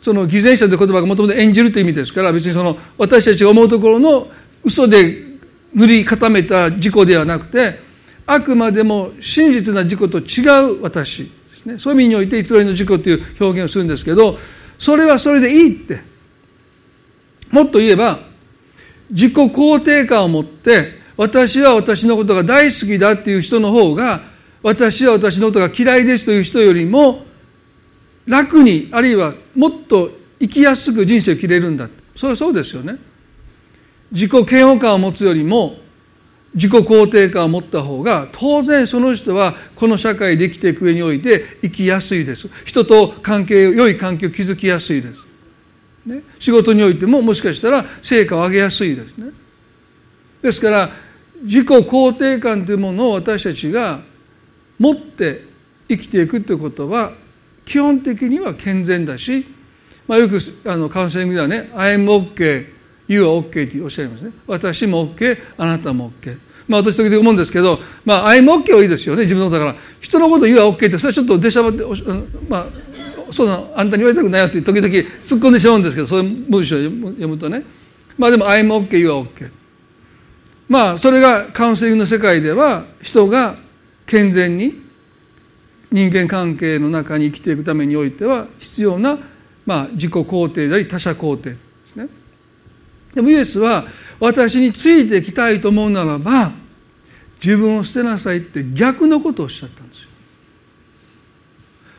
[0.00, 4.28] その偽善者という言葉がもともと演じるという意味ですから別にその私たちが思うところの
[4.64, 5.14] 嘘で
[5.74, 7.78] 塗り固めた事故ではなくて
[8.26, 10.22] あくまでも真実な事故と違
[10.72, 11.35] う私。
[11.66, 14.38] ねそういう意味において偽りの事故という表現をするんですけど
[14.78, 16.16] それはそれでいいって。
[17.50, 18.18] もっと言えば
[19.10, 24.20] 自己肯定感を持って私は私のことが大好きだっていう人の方が
[24.62, 27.24] 私は私のことが嫌いですという人よりも
[28.26, 30.10] 楽にあるいはもっと
[30.40, 32.96] 生きやすく人生を切れるんだそれはそうですよね。
[34.10, 35.76] 自己嫌悪感を持つよりも
[36.56, 42.48] 自己肯定感を持った方が当然その人はこの社会で生きていく上において生きやすいです。
[42.64, 45.26] 人と関係良い関係を築きやすいです、
[46.06, 49.32] ね、仕事においてももしかしたら成果を上げやすいですね。
[50.40, 50.90] ですから
[51.42, 54.00] 自己肯定感というものを私たちが
[54.78, 55.42] 持って
[55.88, 57.12] 生きていくということは
[57.66, 59.44] 基本的には健全だし、
[60.08, 62.66] まあ、よくあのカウンセリングではね「I am OK」
[63.08, 64.32] 「You are OK」っておっしゃいますね。
[64.46, 69.84] 私も OK あなたも OK まあ私時々思うんですけどまあ I'm OK はいいですよね自分のことだから。
[70.00, 71.84] 人のこと You are OK ってそれはちょっと出しゃばって
[72.48, 72.66] まあ
[73.30, 77.64] そうなあんたに言われたくないよって時々突っ込んでしまうんですけどそういう文章を読むとね。
[78.18, 79.50] まあでも I'm OK You are OK
[80.68, 83.54] まあそれがカウンセリングの世界では人が
[84.06, 84.86] 健全に
[85.90, 89.18] 人間関係の中に生きていくためにおいては必要な、
[89.64, 91.65] まあ、自己肯定であり他者肯定。
[93.16, 93.86] でもイエスは
[94.20, 96.52] 私についてきたいと思うならば
[97.42, 100.10] 自分を捨てなさいって逆のことをおっしゃったんですよ。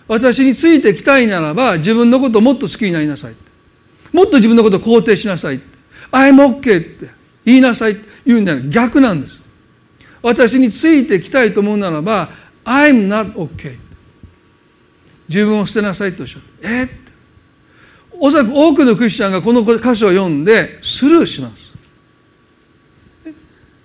[0.07, 3.35] 私についてきたいならば自分のことをもっと好きになりなさい
[4.13, 5.65] もっと自分のことを肯定しなさいって。
[6.11, 7.09] I'm OK って。
[7.43, 9.41] 言いなさいって言うんだよ逆なんです。
[10.21, 12.29] 私についてきたいと思うならば
[12.63, 13.75] I'm not OK
[15.27, 16.83] 自分を捨てなさいとおっしゃってえ？
[16.83, 16.87] っ
[18.19, 21.73] おそらく多くのクリスチャンがこの箇所を読んでスルーします。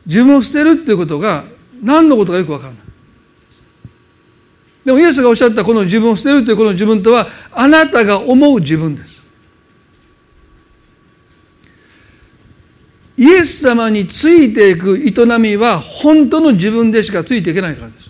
[0.07, 1.45] 自分を捨てるっていうことが
[1.83, 2.83] 何のことかよく分からない。
[4.85, 9.23] でもイエスがおっしゃったこの自分を捨てるというこの自分とはあなたが思う自分です。
[13.17, 18.02] イエス様についていく営みは本当の自分でしかついていけないからです。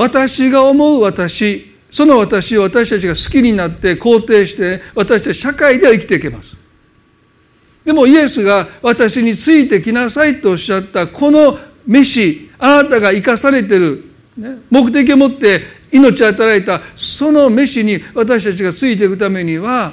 [0.00, 6.56] 私が思う私その私を私たちが好きになって肯定して私たち社会では生きていけます。
[7.84, 14.06] でもイエスが私についてきなさいとおっしゃったこの飯あなたが生かされてる、
[14.38, 15.60] ね、目的を持って
[15.92, 19.92] 命を与えたその飯に私たちがついていくためには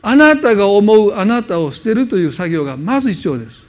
[0.00, 3.66] あなたが思うあなたを捨てるという作業がまず必要です。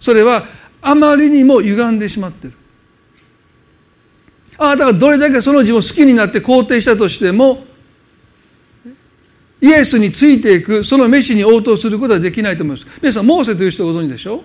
[0.00, 0.44] それは
[0.80, 2.54] あまりにも歪んでしまってる。
[4.58, 7.64] あなたがどれだけその自分を好きになって肯定したとしても
[9.60, 12.86] イエスについていくその飯に応答することはできないと思います。
[13.00, 14.42] 皆さんモーセという人ご存知でしょ？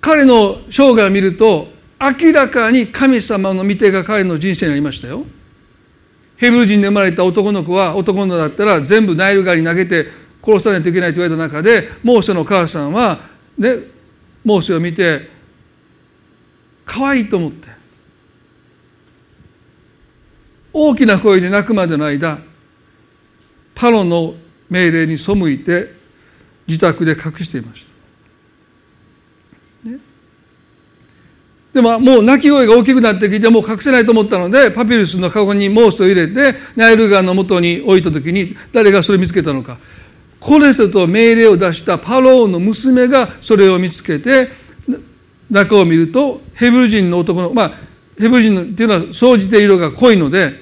[0.00, 1.68] 彼の生涯を見ると
[2.00, 5.24] 明らかに神様の御手が彼の人生にありましたよ。
[6.36, 10.06] ヘブル人で生まれた男の子は男の子だったら全部ナイル川に投げて
[10.40, 13.18] 殺さないといけないと言われた中でモーセの母さんは
[13.58, 13.74] ね
[14.44, 15.37] モーセを見て
[16.88, 17.68] 可愛いと思って。
[20.72, 22.38] 大きな声で泣くまでの間
[23.74, 24.34] パロの
[24.70, 25.92] 命令に背いて
[26.66, 27.86] 自宅で隠していまし
[29.82, 29.98] た、ね、
[31.72, 39.78] でももう泣き声が大きくなってきてもう隠せないと思ったのでパピルスのカゴにモースを入れてナイル川の元に置いた時に誰がそれを見つけたのか。
[40.40, 44.48] コレセと命令を出したパローの娘がそれを見つけて
[45.50, 47.72] 中を見るとヘブル人の男のまあ
[48.18, 50.52] ヘブル人っていうのは総じて色が濃いので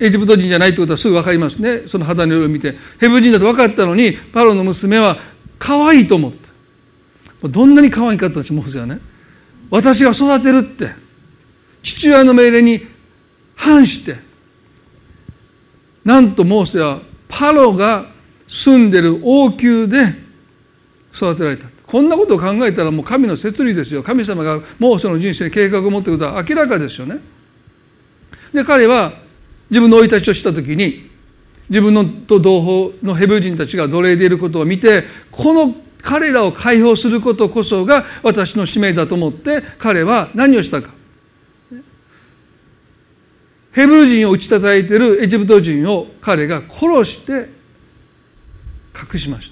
[0.00, 1.86] エジプト人じゃないってことはすぐ分かりますね。
[1.86, 2.74] その肌の色を見て。
[3.00, 5.16] ヘブル人だと分かったのにパロの娘は
[5.58, 6.32] 可愛いと思っ
[7.40, 7.48] た。
[7.48, 9.00] どんなに可愛かったしモーセはね
[9.70, 10.90] 私が育てるって。
[11.82, 12.80] 父親の命令に
[13.56, 14.16] 反して。
[16.04, 18.06] なんとモーセはパロが
[18.46, 20.14] 住んでる王宮で
[21.14, 21.71] 育てられた。
[21.92, 24.02] こんなことを考えたらもう神の摂理ですよ。
[24.02, 27.18] 神様がもうその人生計画を持っていることは明らかですよね。
[28.54, 29.12] で彼は
[29.68, 31.10] 自分の生い立ちをした時に
[31.68, 40.88] 自分のと同胞のヘブル人たちが奴隷でいることを見てこの彼らを解放することこそが私の使命だと思って彼は何をしたか。
[43.72, 47.50] ヘブル人を打ち叩いているエジプト人を彼が殺して
[49.12, 49.51] 隠しまし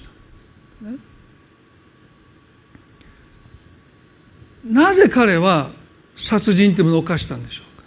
[4.65, 5.69] なぜ彼は
[6.15, 7.85] 殺人というものを犯したんでしょうか？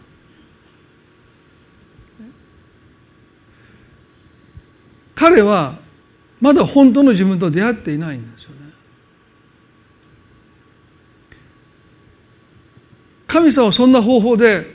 [5.14, 5.79] 彼は
[6.41, 8.57] まだ本当の自分と出会っていないんですよね。
[13.27, 14.66] 神様はそんな方法で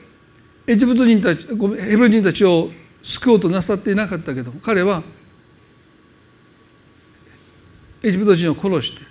[0.68, 2.72] エジプト人たちヘブル人たちを
[3.02, 5.04] 救おうとなさっていなかったけど彼は
[8.04, 9.04] エジプト人を殺して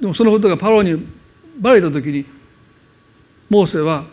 [0.00, 1.06] でもそのことがパロに
[1.58, 2.24] バレた時に
[3.48, 4.04] モーセは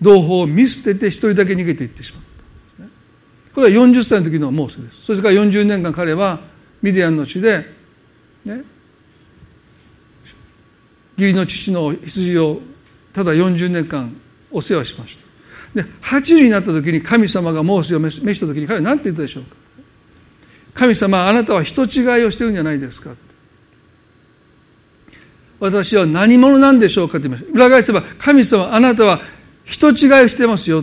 [0.00, 2.28] 同胞を見捨てて一人だけ逃げていってしまった。
[3.54, 5.02] これは40歳の時のモーセです。
[5.04, 6.38] それから40年間彼は
[6.80, 7.64] ミディアンの地で、
[8.44, 8.62] ね、
[11.16, 12.60] 義理の父の羊を
[13.12, 14.14] ただ40年間
[14.52, 15.26] お世話しました。
[15.82, 19.56] で8になった時に神様がモーセを召した時に彼は何て言ったでしょうか。
[20.74, 23.16] 神様あなたは人違いをしてるんじゃないですか。
[25.60, 29.20] 私は何者なんでしょうかと言いました裏返せば神様あなたは
[29.64, 29.96] 人違い
[30.28, 30.82] してますよ。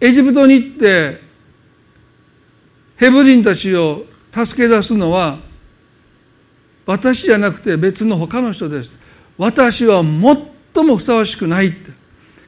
[0.00, 1.20] エジプトに行って
[2.96, 5.38] ヘブ人たちを助け出すのは
[6.86, 8.96] 私じゃなくて別の他の人です。
[9.36, 11.90] 私は最もふさわしくないって。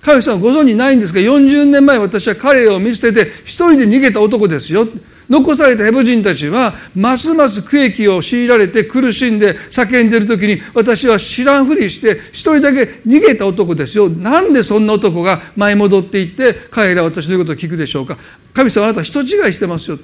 [0.00, 4.86] 神様ご存じないんですが40年前私は彼を見捨てて一人で逃げた男ですよ。
[5.30, 14.08] 残されたヘブ人たちはますます区域を強いられて苦しんで叫んでる時に私は知らんふりして一人だけ逃げた男ですよ。
[14.10, 18.18] なんでそんな男が前戻っていって彼らは私の言うことを聞くでしょうか。
[18.52, 19.98] 神様あなた人違いしてますよ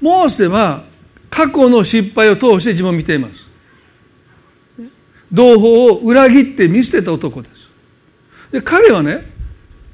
[0.00, 0.82] モーセは
[1.30, 3.48] 過去の失敗を通して自分を見ています。
[5.30, 7.70] 同胞を裏切って見捨てた男です。
[8.50, 9.37] で彼はね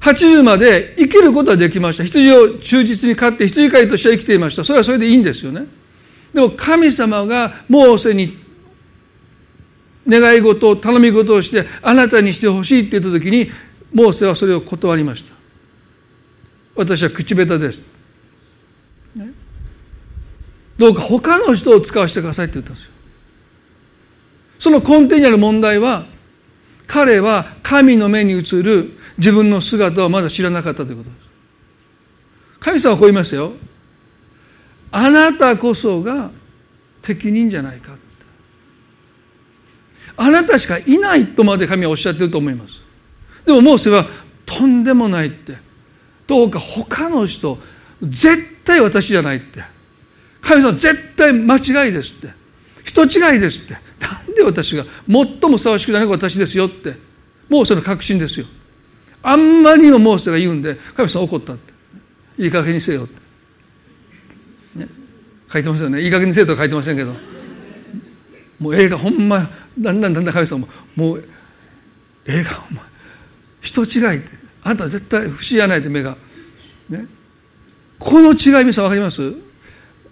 [0.05, 2.03] 80まで生きることはできました。
[2.03, 4.63] 羊を忠実に飼って羊飼いとして生きていました。
[4.63, 5.65] それはそれでいいんですよね。
[6.31, 8.37] でも神様がモーセに
[10.07, 13.49] 願い事を頼み事をしてあなたにしてほしいって言った時に
[13.91, 15.33] モーセはそれを断りました。
[16.75, 17.87] 私は口下手です、
[19.15, 19.29] ね、
[20.77, 22.91] どうか他の人を使わせてくださいって言ったんですよ。
[24.59, 26.05] その根底にある問題は
[26.85, 31.25] 彼は神の目に映る自分の姿をまだ知らなかったということです。
[32.59, 33.53] 神様はこう言いますよ。
[34.91, 36.31] あなたこそが
[37.01, 37.95] 適任じゃないか。
[40.17, 42.81] あなたしかいないとまで神はおっしゃってると思います。
[43.45, 44.05] でもモーセは
[44.45, 45.57] とんでもないって。
[46.27, 47.59] どうか他の人
[48.01, 49.63] 絶対私じゃないって。
[50.41, 52.33] 神様絶対間違いですって。
[52.83, 53.73] 人違いですって。
[53.99, 56.95] なんで私が最もふさわしくないのが私ですよって。
[57.49, 58.45] モーセの確信ですよ。
[59.27, 61.73] あんまりにもモーセが言うんで神様怒ったって。
[62.37, 64.87] いい加減にせよって、ね、
[65.51, 66.01] 書いてますよね。
[66.01, 67.13] いい加減にせよとは書いてませんけど。
[68.59, 69.49] もう映画ほんま
[69.79, 71.23] だんだんだんだん神様ももう
[72.27, 72.83] 映画ほんま
[73.61, 74.29] 人違いって。
[74.63, 76.17] あんた絶対不思議やないって目が。
[76.89, 77.07] ね。
[77.97, 79.33] この違い皆さん分かります？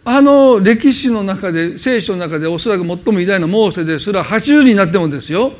[0.05, 5.53] あの歴史の中で聖書の中でおそらく最も偉大なモーセですら80になってもですよ。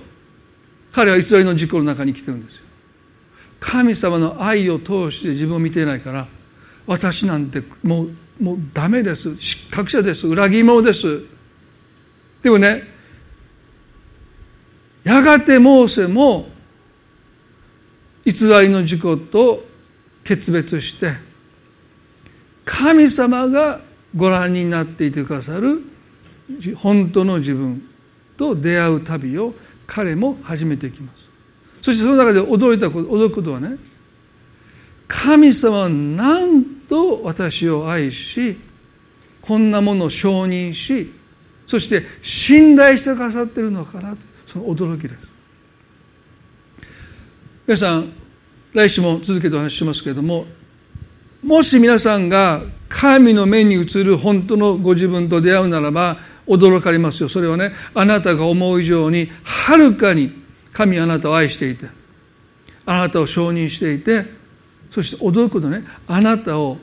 [0.91, 2.63] 彼は偽りの事故の中に来てるんですよ。
[3.63, 6.27] 神様の愛を通して自分を見ていないから
[6.85, 9.37] 私なんてもうもうダメです。
[9.37, 10.27] 失格者です。
[10.27, 11.21] 裏切り者です。
[12.41, 12.83] でもね
[15.05, 16.49] やがてモーセも
[18.25, 19.63] 偽りの事故と
[20.25, 21.11] 決別して
[22.65, 23.79] 神様が
[24.15, 25.81] ご覧になっていてくださる
[26.75, 27.81] 本当の自分
[28.35, 29.53] と出会う旅を
[29.87, 31.22] 彼も始めていきます。
[31.83, 33.75] そしてその中で驚いたこと驚くことはね
[35.05, 38.57] 神様はなんと私を愛し
[39.41, 41.11] こんなものを承認し
[41.67, 44.17] そして信頼してくださっているのかなと
[44.47, 45.15] その驚きです。
[47.67, 48.13] 皆さん
[48.71, 50.45] 来週も続けてお話ししますけれども
[51.43, 56.15] もし皆さんが神の目に映る本当のご自分と出会うならば
[56.47, 57.27] 驚かれますよ。
[57.27, 60.42] それはねあなたが思う以上にはるかに
[60.73, 61.87] 神あなたを愛していて
[62.85, 64.25] あなたを承認していて
[64.91, 66.77] そして驚くことねあなたを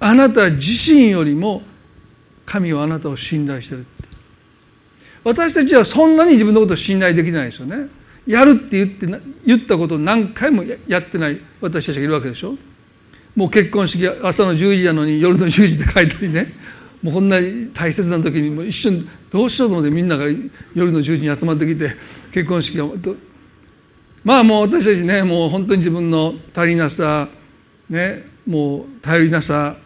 [0.00, 1.62] あなた自身よりも
[2.44, 3.86] 神はあなたを信頼してる
[5.24, 7.88] 私たちはそんなに自分のことを信頼できないですよね。
[8.26, 9.06] やるって言って
[9.44, 12.56] 言ったことを何回もやってない私たちがいるわけでしょ。
[13.36, 16.46] もう結婚式朝の10時なのに夜の10時で書いたりね。
[17.02, 17.36] もうこんな
[17.74, 20.24] 大切な時にも一瞬どうしようと思ってみんなが
[20.74, 21.94] 夜の10時に集まってきて
[22.32, 22.94] 結婚式を
[24.24, 27.28] まあもう私たちねもう本当に自分の足りなさ
[27.88, 29.76] ねもう頼りなさ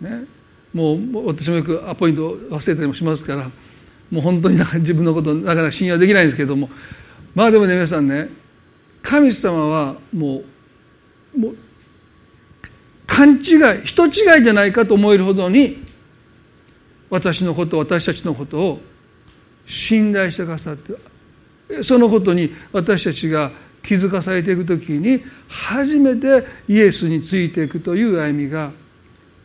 [0.00, 0.24] ね
[0.74, 3.50] もう私もよくアポイント忘れたりもしますから
[4.10, 6.68] もう本当になんか自分のことなかなか信用できないんですけども
[7.34, 8.28] まあでもね皆さんね
[9.02, 10.42] 神様はも
[11.34, 11.56] うもう
[13.06, 13.38] 勘違い
[13.84, 15.89] 人違いじゃないかと思えるほどに
[17.10, 18.80] 私のこと私たちのことを
[19.66, 23.50] 信頼してくださってそのことに私たちが
[23.82, 28.72] 気づかされていく時に初めてイエスについていくという歩みが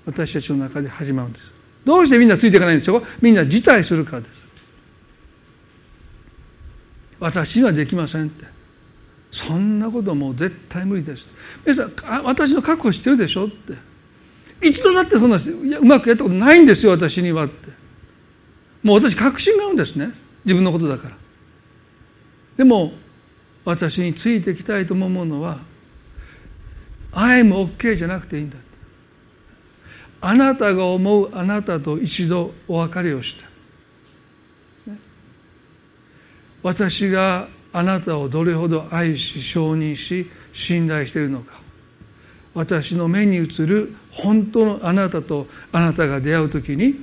[0.05, 1.51] 私たちの中で始まるんです。
[1.84, 3.03] どうしてみんなついていかないんでしょう？
[3.22, 4.45] みんな辞退するからです。
[7.20, 8.45] 私にはできませんって。
[9.32, 11.28] そんなこともう絶対無理です。
[11.66, 13.74] 皆さん私の覚悟知ってるでしょって。
[14.70, 15.38] 一度だってそんな
[15.80, 17.70] うまくやったことないんですよ私にはって。
[18.84, 20.09] もう私確信があるんですね。
[20.43, 21.16] 自分のことだから。
[22.57, 22.93] でも
[23.66, 25.59] 私についていきたいと思うのは
[27.11, 28.57] 「I'm OK」じゃなくていいんだ
[30.22, 33.45] あなたが思うあなたと一度お別れをして
[36.63, 41.66] 私があなたをどれほど愛し承認し信頼しているのか。
[42.55, 46.95] 私の目に映る本当のあなたとあなたが出会う時に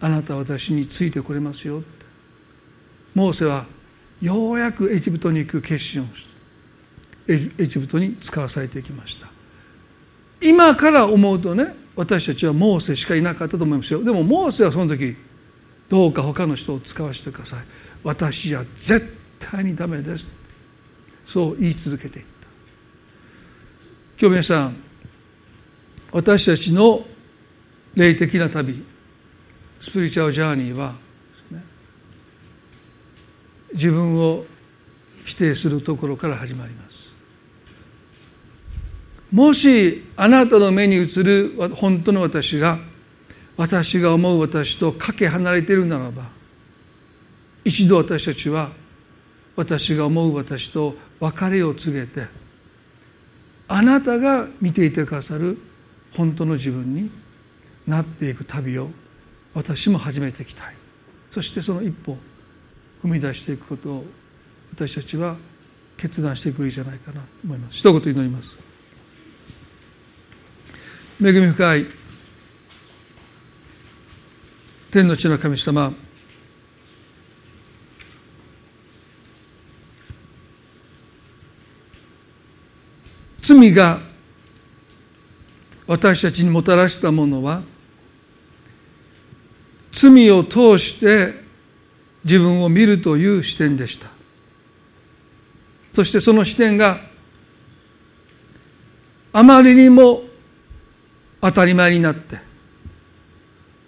[0.00, 1.82] あなたは私についてこれますよ。
[3.14, 3.66] モーセは
[4.20, 6.26] ようやくエジプトに行く決心をし
[7.26, 9.28] てエジプトに使わされていきました。
[10.42, 14.02] 今から思うとね私たちはモーセしかいなかったと思いますよ。
[14.02, 15.16] でもモーセはその時
[15.88, 17.60] どうか他の人を使わせてください。
[18.02, 20.28] 私じゃ絶対にダメです。
[21.26, 22.30] そう言い続けていった。
[24.18, 24.83] 今日皆さん
[26.14, 27.04] 私たちの
[27.96, 28.84] 霊的な旅
[29.80, 30.94] スピリチュアルジャーニーは、
[33.72, 34.44] 自分を
[35.24, 37.12] 否定するところから始まります。
[39.32, 42.78] もしあなたの目に映る本当の私が
[43.56, 46.28] 私が思う私とかけ離れているならば
[47.64, 48.70] 一度私たちは
[49.56, 52.28] 私が思う私と別れを告げて
[53.66, 55.58] あなたが見ていてくださる
[56.16, 57.10] 本当の自分に
[57.86, 58.90] なっていく旅を
[59.52, 60.74] 私も始めていきたい。
[61.30, 62.16] そしてその一歩
[63.02, 64.04] 踏み出していくことを
[64.72, 65.36] 私たちは
[65.96, 67.78] 決断していくべきじゃないかなと思います。
[67.78, 68.56] 一言祈ります。
[71.22, 71.86] 恵み深い
[74.90, 75.92] 天の地の神様
[83.38, 84.13] 罪が
[85.86, 87.62] 私たちにもたらしたものは
[89.92, 91.32] 罪を通して
[92.24, 94.08] 自分を見るという視点でした。
[95.92, 96.98] そしてその視点が
[99.32, 100.22] あまりにも
[101.40, 102.38] 当たり前になって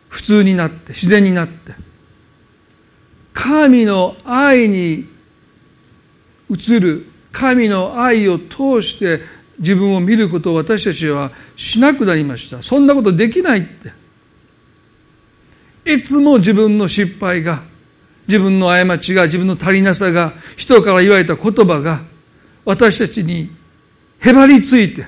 [0.08, 1.74] 普通になって自然になって
[3.32, 5.08] 神の愛に
[6.50, 9.20] 映る神の愛を通して
[9.58, 12.62] 自分を見ることを私たちはしなくなりました。
[12.62, 13.92] そんなことできないって。
[15.86, 17.62] いつも自分の失敗が
[18.26, 22.00] 自分の過ちが自分の足りなさが人から言われた言葉が
[22.64, 23.50] 私たちに
[24.18, 25.06] へばりついて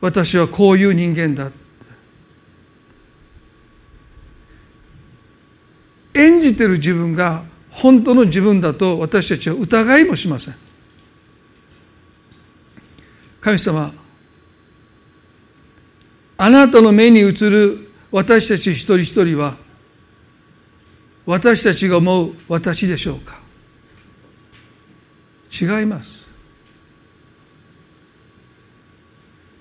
[0.00, 1.50] 私はこういう人間だ。
[6.14, 10.54] 演じてる自分が本当の自分だと私たちは疑いもしません。
[13.40, 13.92] 神様
[16.36, 19.56] あなたの目に映る私たち一人一人は
[21.26, 23.38] 私たちが思う私でしょうか？
[25.50, 26.26] 違います。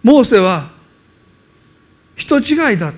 [0.02, 0.70] モーセは
[2.16, 2.93] 人違いだ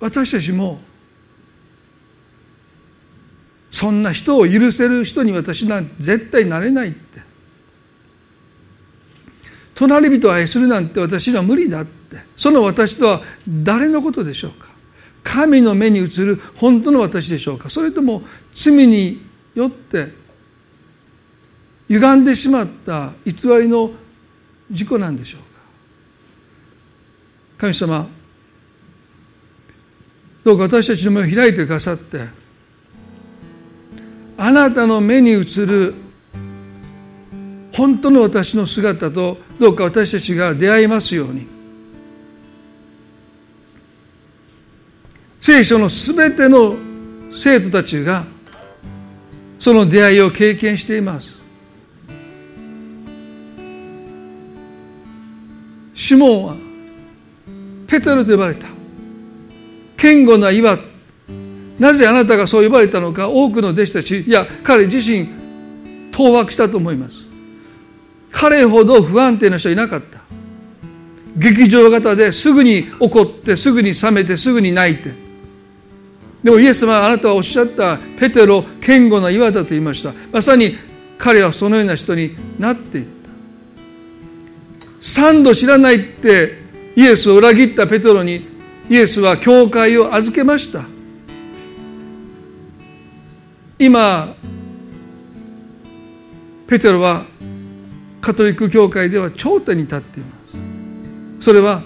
[0.00, 0.80] 私たちも
[3.70, 7.20] そんな人を許せる人に私なんて絶対なれないって。
[9.74, 12.18] 隣人を愛するなんて私には無理だって。
[12.36, 14.68] その私とは誰のことでしょうか。
[15.22, 17.68] 神の目に映る本当の私でしょうか。
[17.68, 18.22] それとも
[18.52, 19.22] 罪に
[19.54, 20.08] よって
[21.88, 23.92] 歪んでしまった偽りの
[24.70, 25.46] 事故なんでしょうか。
[27.58, 28.08] 神様
[30.48, 32.20] どうか私たちの目を開いてくださって
[34.38, 35.92] あなたの目に映る
[37.74, 41.46] 本当の私の姿とどうか私たちが出会いますように。
[45.38, 46.76] 聖書のすべての
[47.30, 48.24] 生徒たちが
[49.58, 51.42] その出会いを経験しています。
[55.92, 56.56] シモンは
[57.86, 58.77] ペテロと呼ばれた。
[59.98, 60.78] 堅固な岩。
[61.78, 63.28] なぜあなたがそう呼ばれたのか。
[63.28, 64.20] 多くの弟子たち。
[64.22, 65.28] いや彼自身
[66.12, 67.26] 当惑したと思います。
[68.30, 70.20] 彼ほど不安定な人はいなかった。
[71.36, 75.10] 劇場型ですぐに怒ってすぐに冷めてすぐに泣いて。
[76.42, 80.12] でもイエス様はあなたはおっしゃったペテロ堅固な岩だと言いました。
[80.32, 80.76] まさに
[81.18, 83.30] 彼はそのような人になっていった。
[85.00, 86.62] 三度知らないって
[86.96, 88.57] イエスを裏切ったペテロに
[88.90, 90.84] イエスは教会を預けました。
[93.78, 94.34] 今
[96.66, 97.24] ペテロは
[98.20, 100.56] カトリック教会では頂点に立っています。
[101.40, 101.82] それは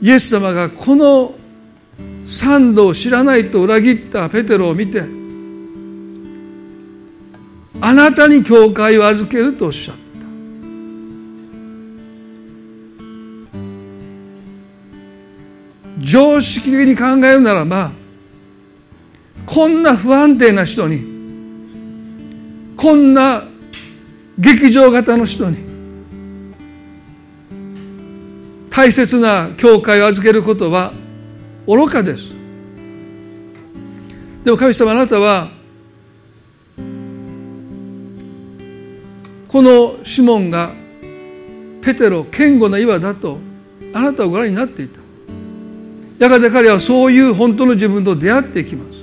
[0.00, 1.34] イエス様がこの
[2.24, 5.02] 三度を知らないと裏切ったペテロを見て
[7.80, 10.07] あなたに教会を預けるとおっしゃった。
[16.08, 17.92] 常識的に考えるならば
[19.44, 21.04] こんな不安定な人に
[22.78, 23.42] こんな
[24.38, 25.58] 劇場型の人に
[28.70, 30.92] 大切な教会を預けることは
[31.66, 32.32] 愚かです。
[34.44, 35.48] でも神様あなたは
[39.48, 40.70] このシモンが
[41.82, 43.38] ペテロ堅固な岩だと
[43.92, 45.07] あなたをご覧になっていた。
[46.18, 48.98] やがて彼はそういう本当の自分と出会っていきます。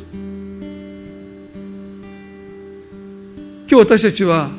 [3.68, 4.50] 今日私たちは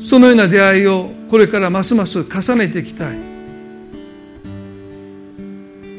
[0.00, 3.18] そのような出会いをこれからますます重ねていきたい。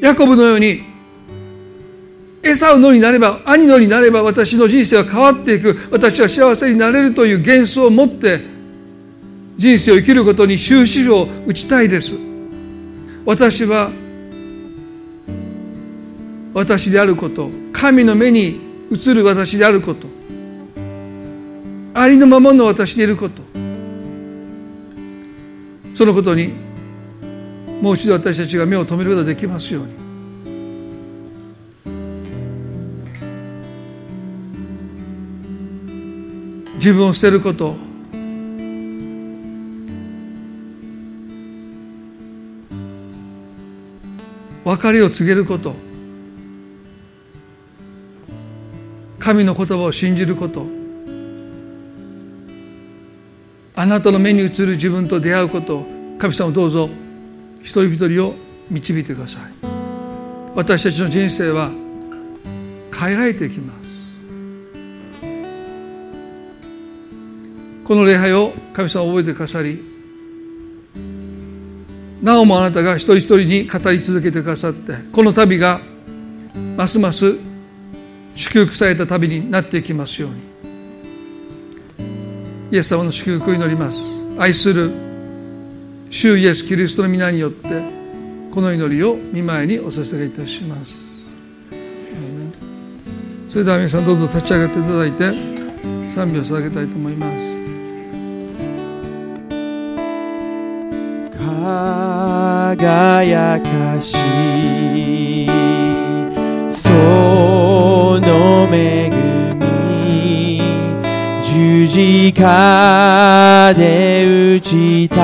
[0.00, 0.82] ヤコブのように
[2.42, 5.76] エサウのになれば兄のになれば私の人生は変わっていく。
[5.90, 8.40] 私は幸せになれるという幻想を持って
[9.56, 12.14] 人生を生きることに終止符を打ちたいです。
[13.24, 13.90] 私は
[16.54, 20.06] 私であること神の目に映る私であること
[21.94, 23.42] ありのままの私でいること。
[25.94, 26.52] そのことに
[27.82, 29.92] もう一度私たちが目を留めることができますように。
[36.76, 37.76] 自分を捨てること。
[44.64, 45.91] 別れを告げること。
[49.22, 50.66] 神の言葉を信じること。
[53.76, 55.86] あなたの目に映る自分と出会うこと。
[56.18, 56.90] 神様どうぞ。
[57.60, 58.34] 一人一人を
[58.68, 59.42] 導いてください。
[60.56, 61.70] 私たちの人生は。
[62.92, 63.92] 変えられていきます。
[67.84, 68.52] この礼拝を。
[68.72, 69.80] 神様覚えてくださり。
[72.20, 74.94] なおもあなたが一人一人に語り続けてくださって。
[75.12, 75.80] この旅が
[76.76, 77.51] ますます
[78.36, 80.52] 祝福された旅になっていきますように。
[82.70, 84.24] イエス様の祝福を祈ります。
[84.38, 84.90] 愛する
[86.08, 87.68] 主イエス・キリストの皆によって
[88.50, 91.12] この祈りを見舞いにお捧げいたします。
[93.48, 95.30] それでは皆さんどうぞ立ち上がっていただいて
[96.10, 97.52] 賛美を捧げたいと思います。
[102.74, 106.11] 輝かしい。
[108.74, 110.62] 恵み
[111.42, 115.16] 十字架で打ち立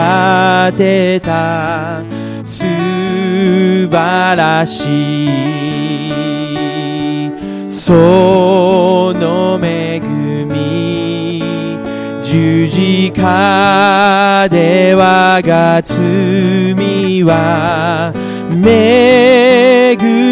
[0.77, 2.03] てた
[2.45, 2.65] 素
[3.89, 5.31] 晴らしい
[7.71, 10.01] その恵
[10.45, 11.43] み
[12.23, 18.13] 十字架で我が罪は
[18.51, 20.29] めぐ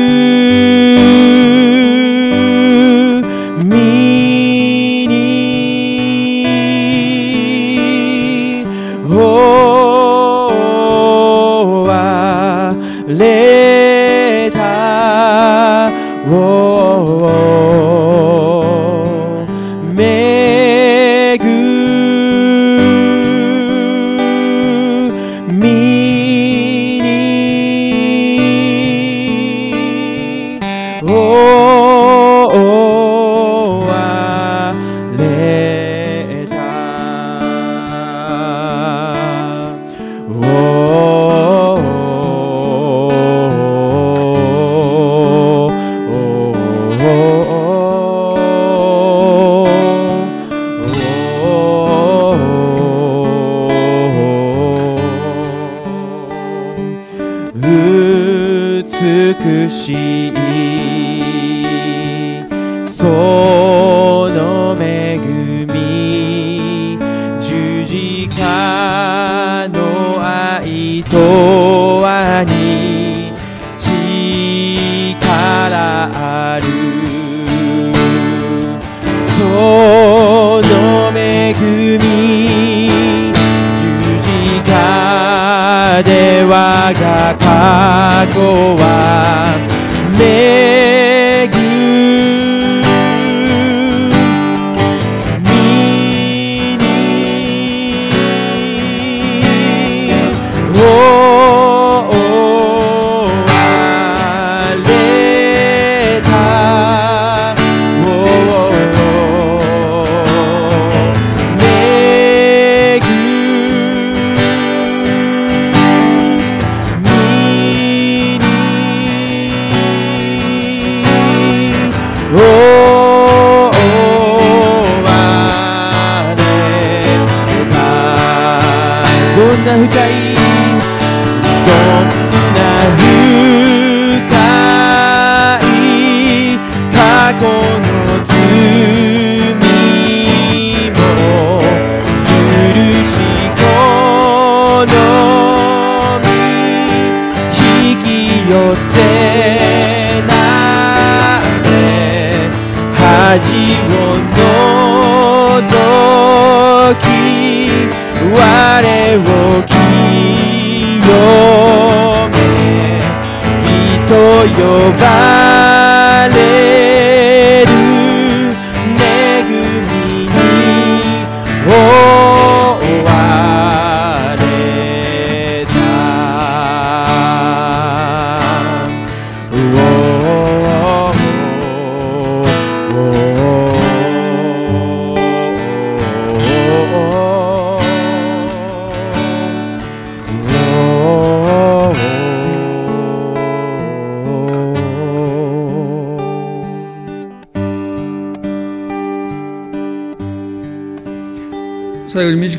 [86.95, 88.76] で我が過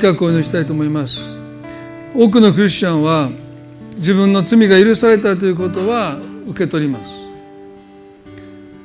[0.08, 1.42] 最後に短くお祈りしたいと思います
[2.16, 3.30] 多くのクリスチャンは
[3.98, 7.28] 自分の罪が許されたということは受け取ります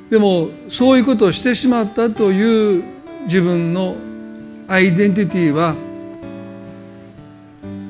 [0.09, 2.83] でもそういうことをしてしまったという
[3.25, 3.95] 自分の
[4.67, 5.75] アイデンティティは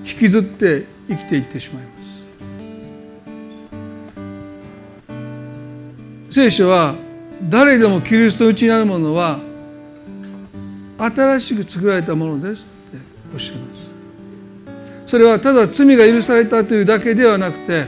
[0.06, 1.90] 引きずって生きていってしまいま
[6.30, 6.94] す聖書は
[7.50, 9.40] 誰でもキリストのうちにあるものは
[11.00, 12.73] 新しく作られたものです
[13.34, 13.90] っておっしゃいます
[15.08, 17.86] それはただ罪が許されたというだけではなくて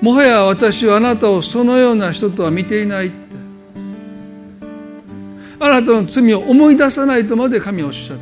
[0.00, 3.30] もはや私はあなたをそのような人とは見ていないって。
[5.62, 8.18] あなたの罪を思い出さないとまで神はおっしゃっ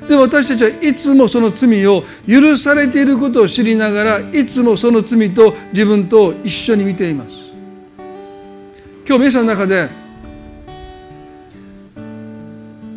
[0.00, 0.06] た。
[0.06, 7.46] でも私たちはいつもその罪を許されていることを知りながらいつもその罪と自分と一緒に見ています。
[9.06, 9.88] 今日皆さんの中で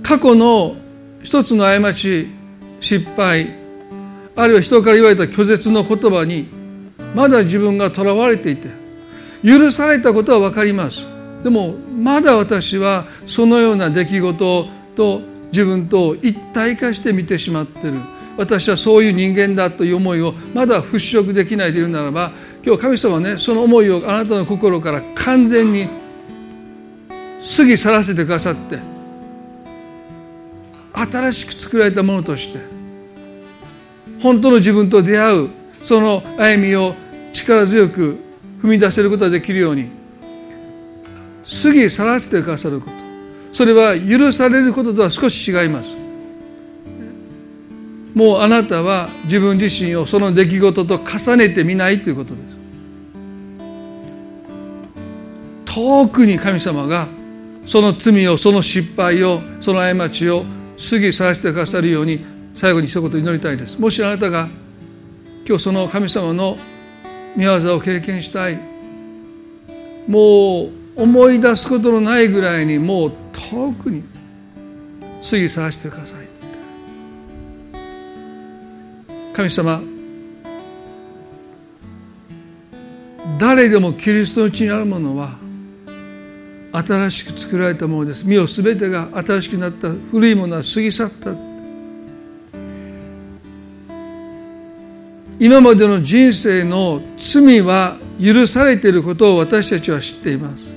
[0.04, 0.76] 過去の
[1.28, 2.30] 一つの過ち
[2.80, 3.54] 失敗
[4.34, 6.48] あるいは人から言われた拒絶の言葉に
[7.14, 8.70] まだ自分がとらわれていて
[9.44, 11.06] 許されたことは分かります。
[11.44, 15.20] でもまだ私はそのような出来事と
[15.52, 17.96] 自分と一体化して見てしまってる。
[18.38, 22.32] 私はそういう人間だという思いをまだ払拭できないでいるならば
[22.66, 25.90] 今日神様はねその思いをあなたの心から完全に
[27.58, 28.97] 過ぎ去らせてくださって
[30.98, 32.60] 新しく作られたものとして
[34.22, 35.50] 本当の自分と出会う
[35.84, 36.96] その歩みを
[37.34, 38.18] 力強く
[38.62, 39.90] 踏み出せることができるように
[41.64, 43.08] 過ぎ去らせてくださること。
[43.54, 45.96] それは許されることとは少し違います。
[48.14, 52.58] もうあなたは自分自身をその出来事と重ねてみないということです。
[55.66, 57.08] 遠くに神様が
[57.66, 60.46] その罪をその失敗をその過ちを
[60.78, 62.24] 過ぎ去らせてくださるように
[62.56, 63.80] 最後に一言祈りたいです。
[63.80, 64.48] もしあなたが
[65.48, 66.58] 今日その神様の
[67.36, 68.60] 御業を経験したい。
[70.08, 74.04] もう思い出すことのないぐらいにもう遠くに
[75.30, 76.28] 過ぎ去らせてください。
[79.34, 79.82] 神様
[83.38, 85.38] 誰でもキリストのうちにあるものは
[86.72, 88.28] 新しく作られたものです。
[88.28, 91.32] 身をすべてが新しくなった古いものは過ぎ去った。
[95.40, 100.76] 今までの人生の罪は許されていることを私たちは知っています。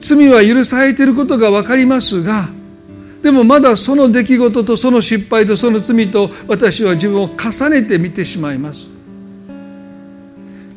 [0.00, 2.48] 罪は許されていることが分かりますが
[3.22, 8.90] でもまだその出来事とその失敗とその罪と私は自分を重ねて見てしまいます。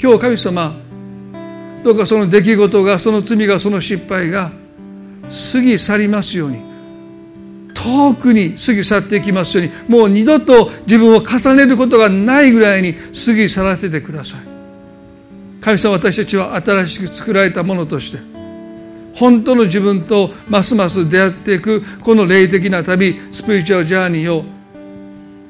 [0.01, 0.86] 今日神様
[1.87, 4.51] どうかその出来事がその罪がその失敗が
[5.53, 6.61] 過ぎ去りますように
[7.73, 14.41] 遠くに過ぎ去っていきますようにもう二度と自分を重ねることがないぐらいに過ぎ去らせてください。
[15.61, 18.17] 神様私たちは新しく作られたものとして
[19.15, 24.43] 本当の自分とますます出会っていくこの霊的な旅スピリチュアルジャーニーを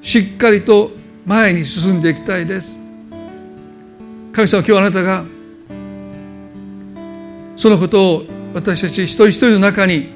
[0.01, 0.91] しっかりと
[1.25, 2.77] 前に進んでいきたいです。
[4.33, 5.36] 神様今日あなたが
[7.57, 10.09] そのことを私たち一人一人の中に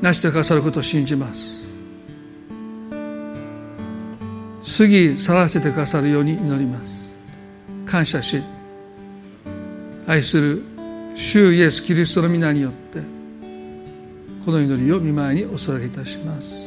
[0.00, 1.66] 成してくださることを信じます。
[4.78, 7.16] 過ぎ去らせてくださるように祈ります。
[7.84, 8.42] 感謝し
[10.06, 10.62] 愛する
[11.16, 13.00] 主イエス・キリストの皆によって
[14.44, 16.66] この祈りを見舞いにお捧げいたします。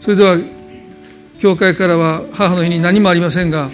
[0.00, 0.36] それでは
[1.38, 3.70] 教会からは母の日に何もありませんが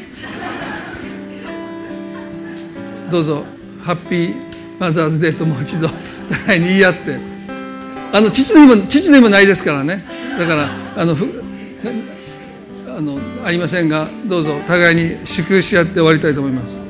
[3.10, 3.44] どうぞ
[3.82, 4.34] ハッピー
[4.78, 5.88] マザーズデーともう一度
[6.30, 7.38] 互いに言い合って。
[8.10, 10.02] あの父の日も父の日もないですからね。
[10.38, 11.14] だからあの
[12.96, 16.87] あのありませんがどうぞ互いに祝福し合って終わりたいと思います。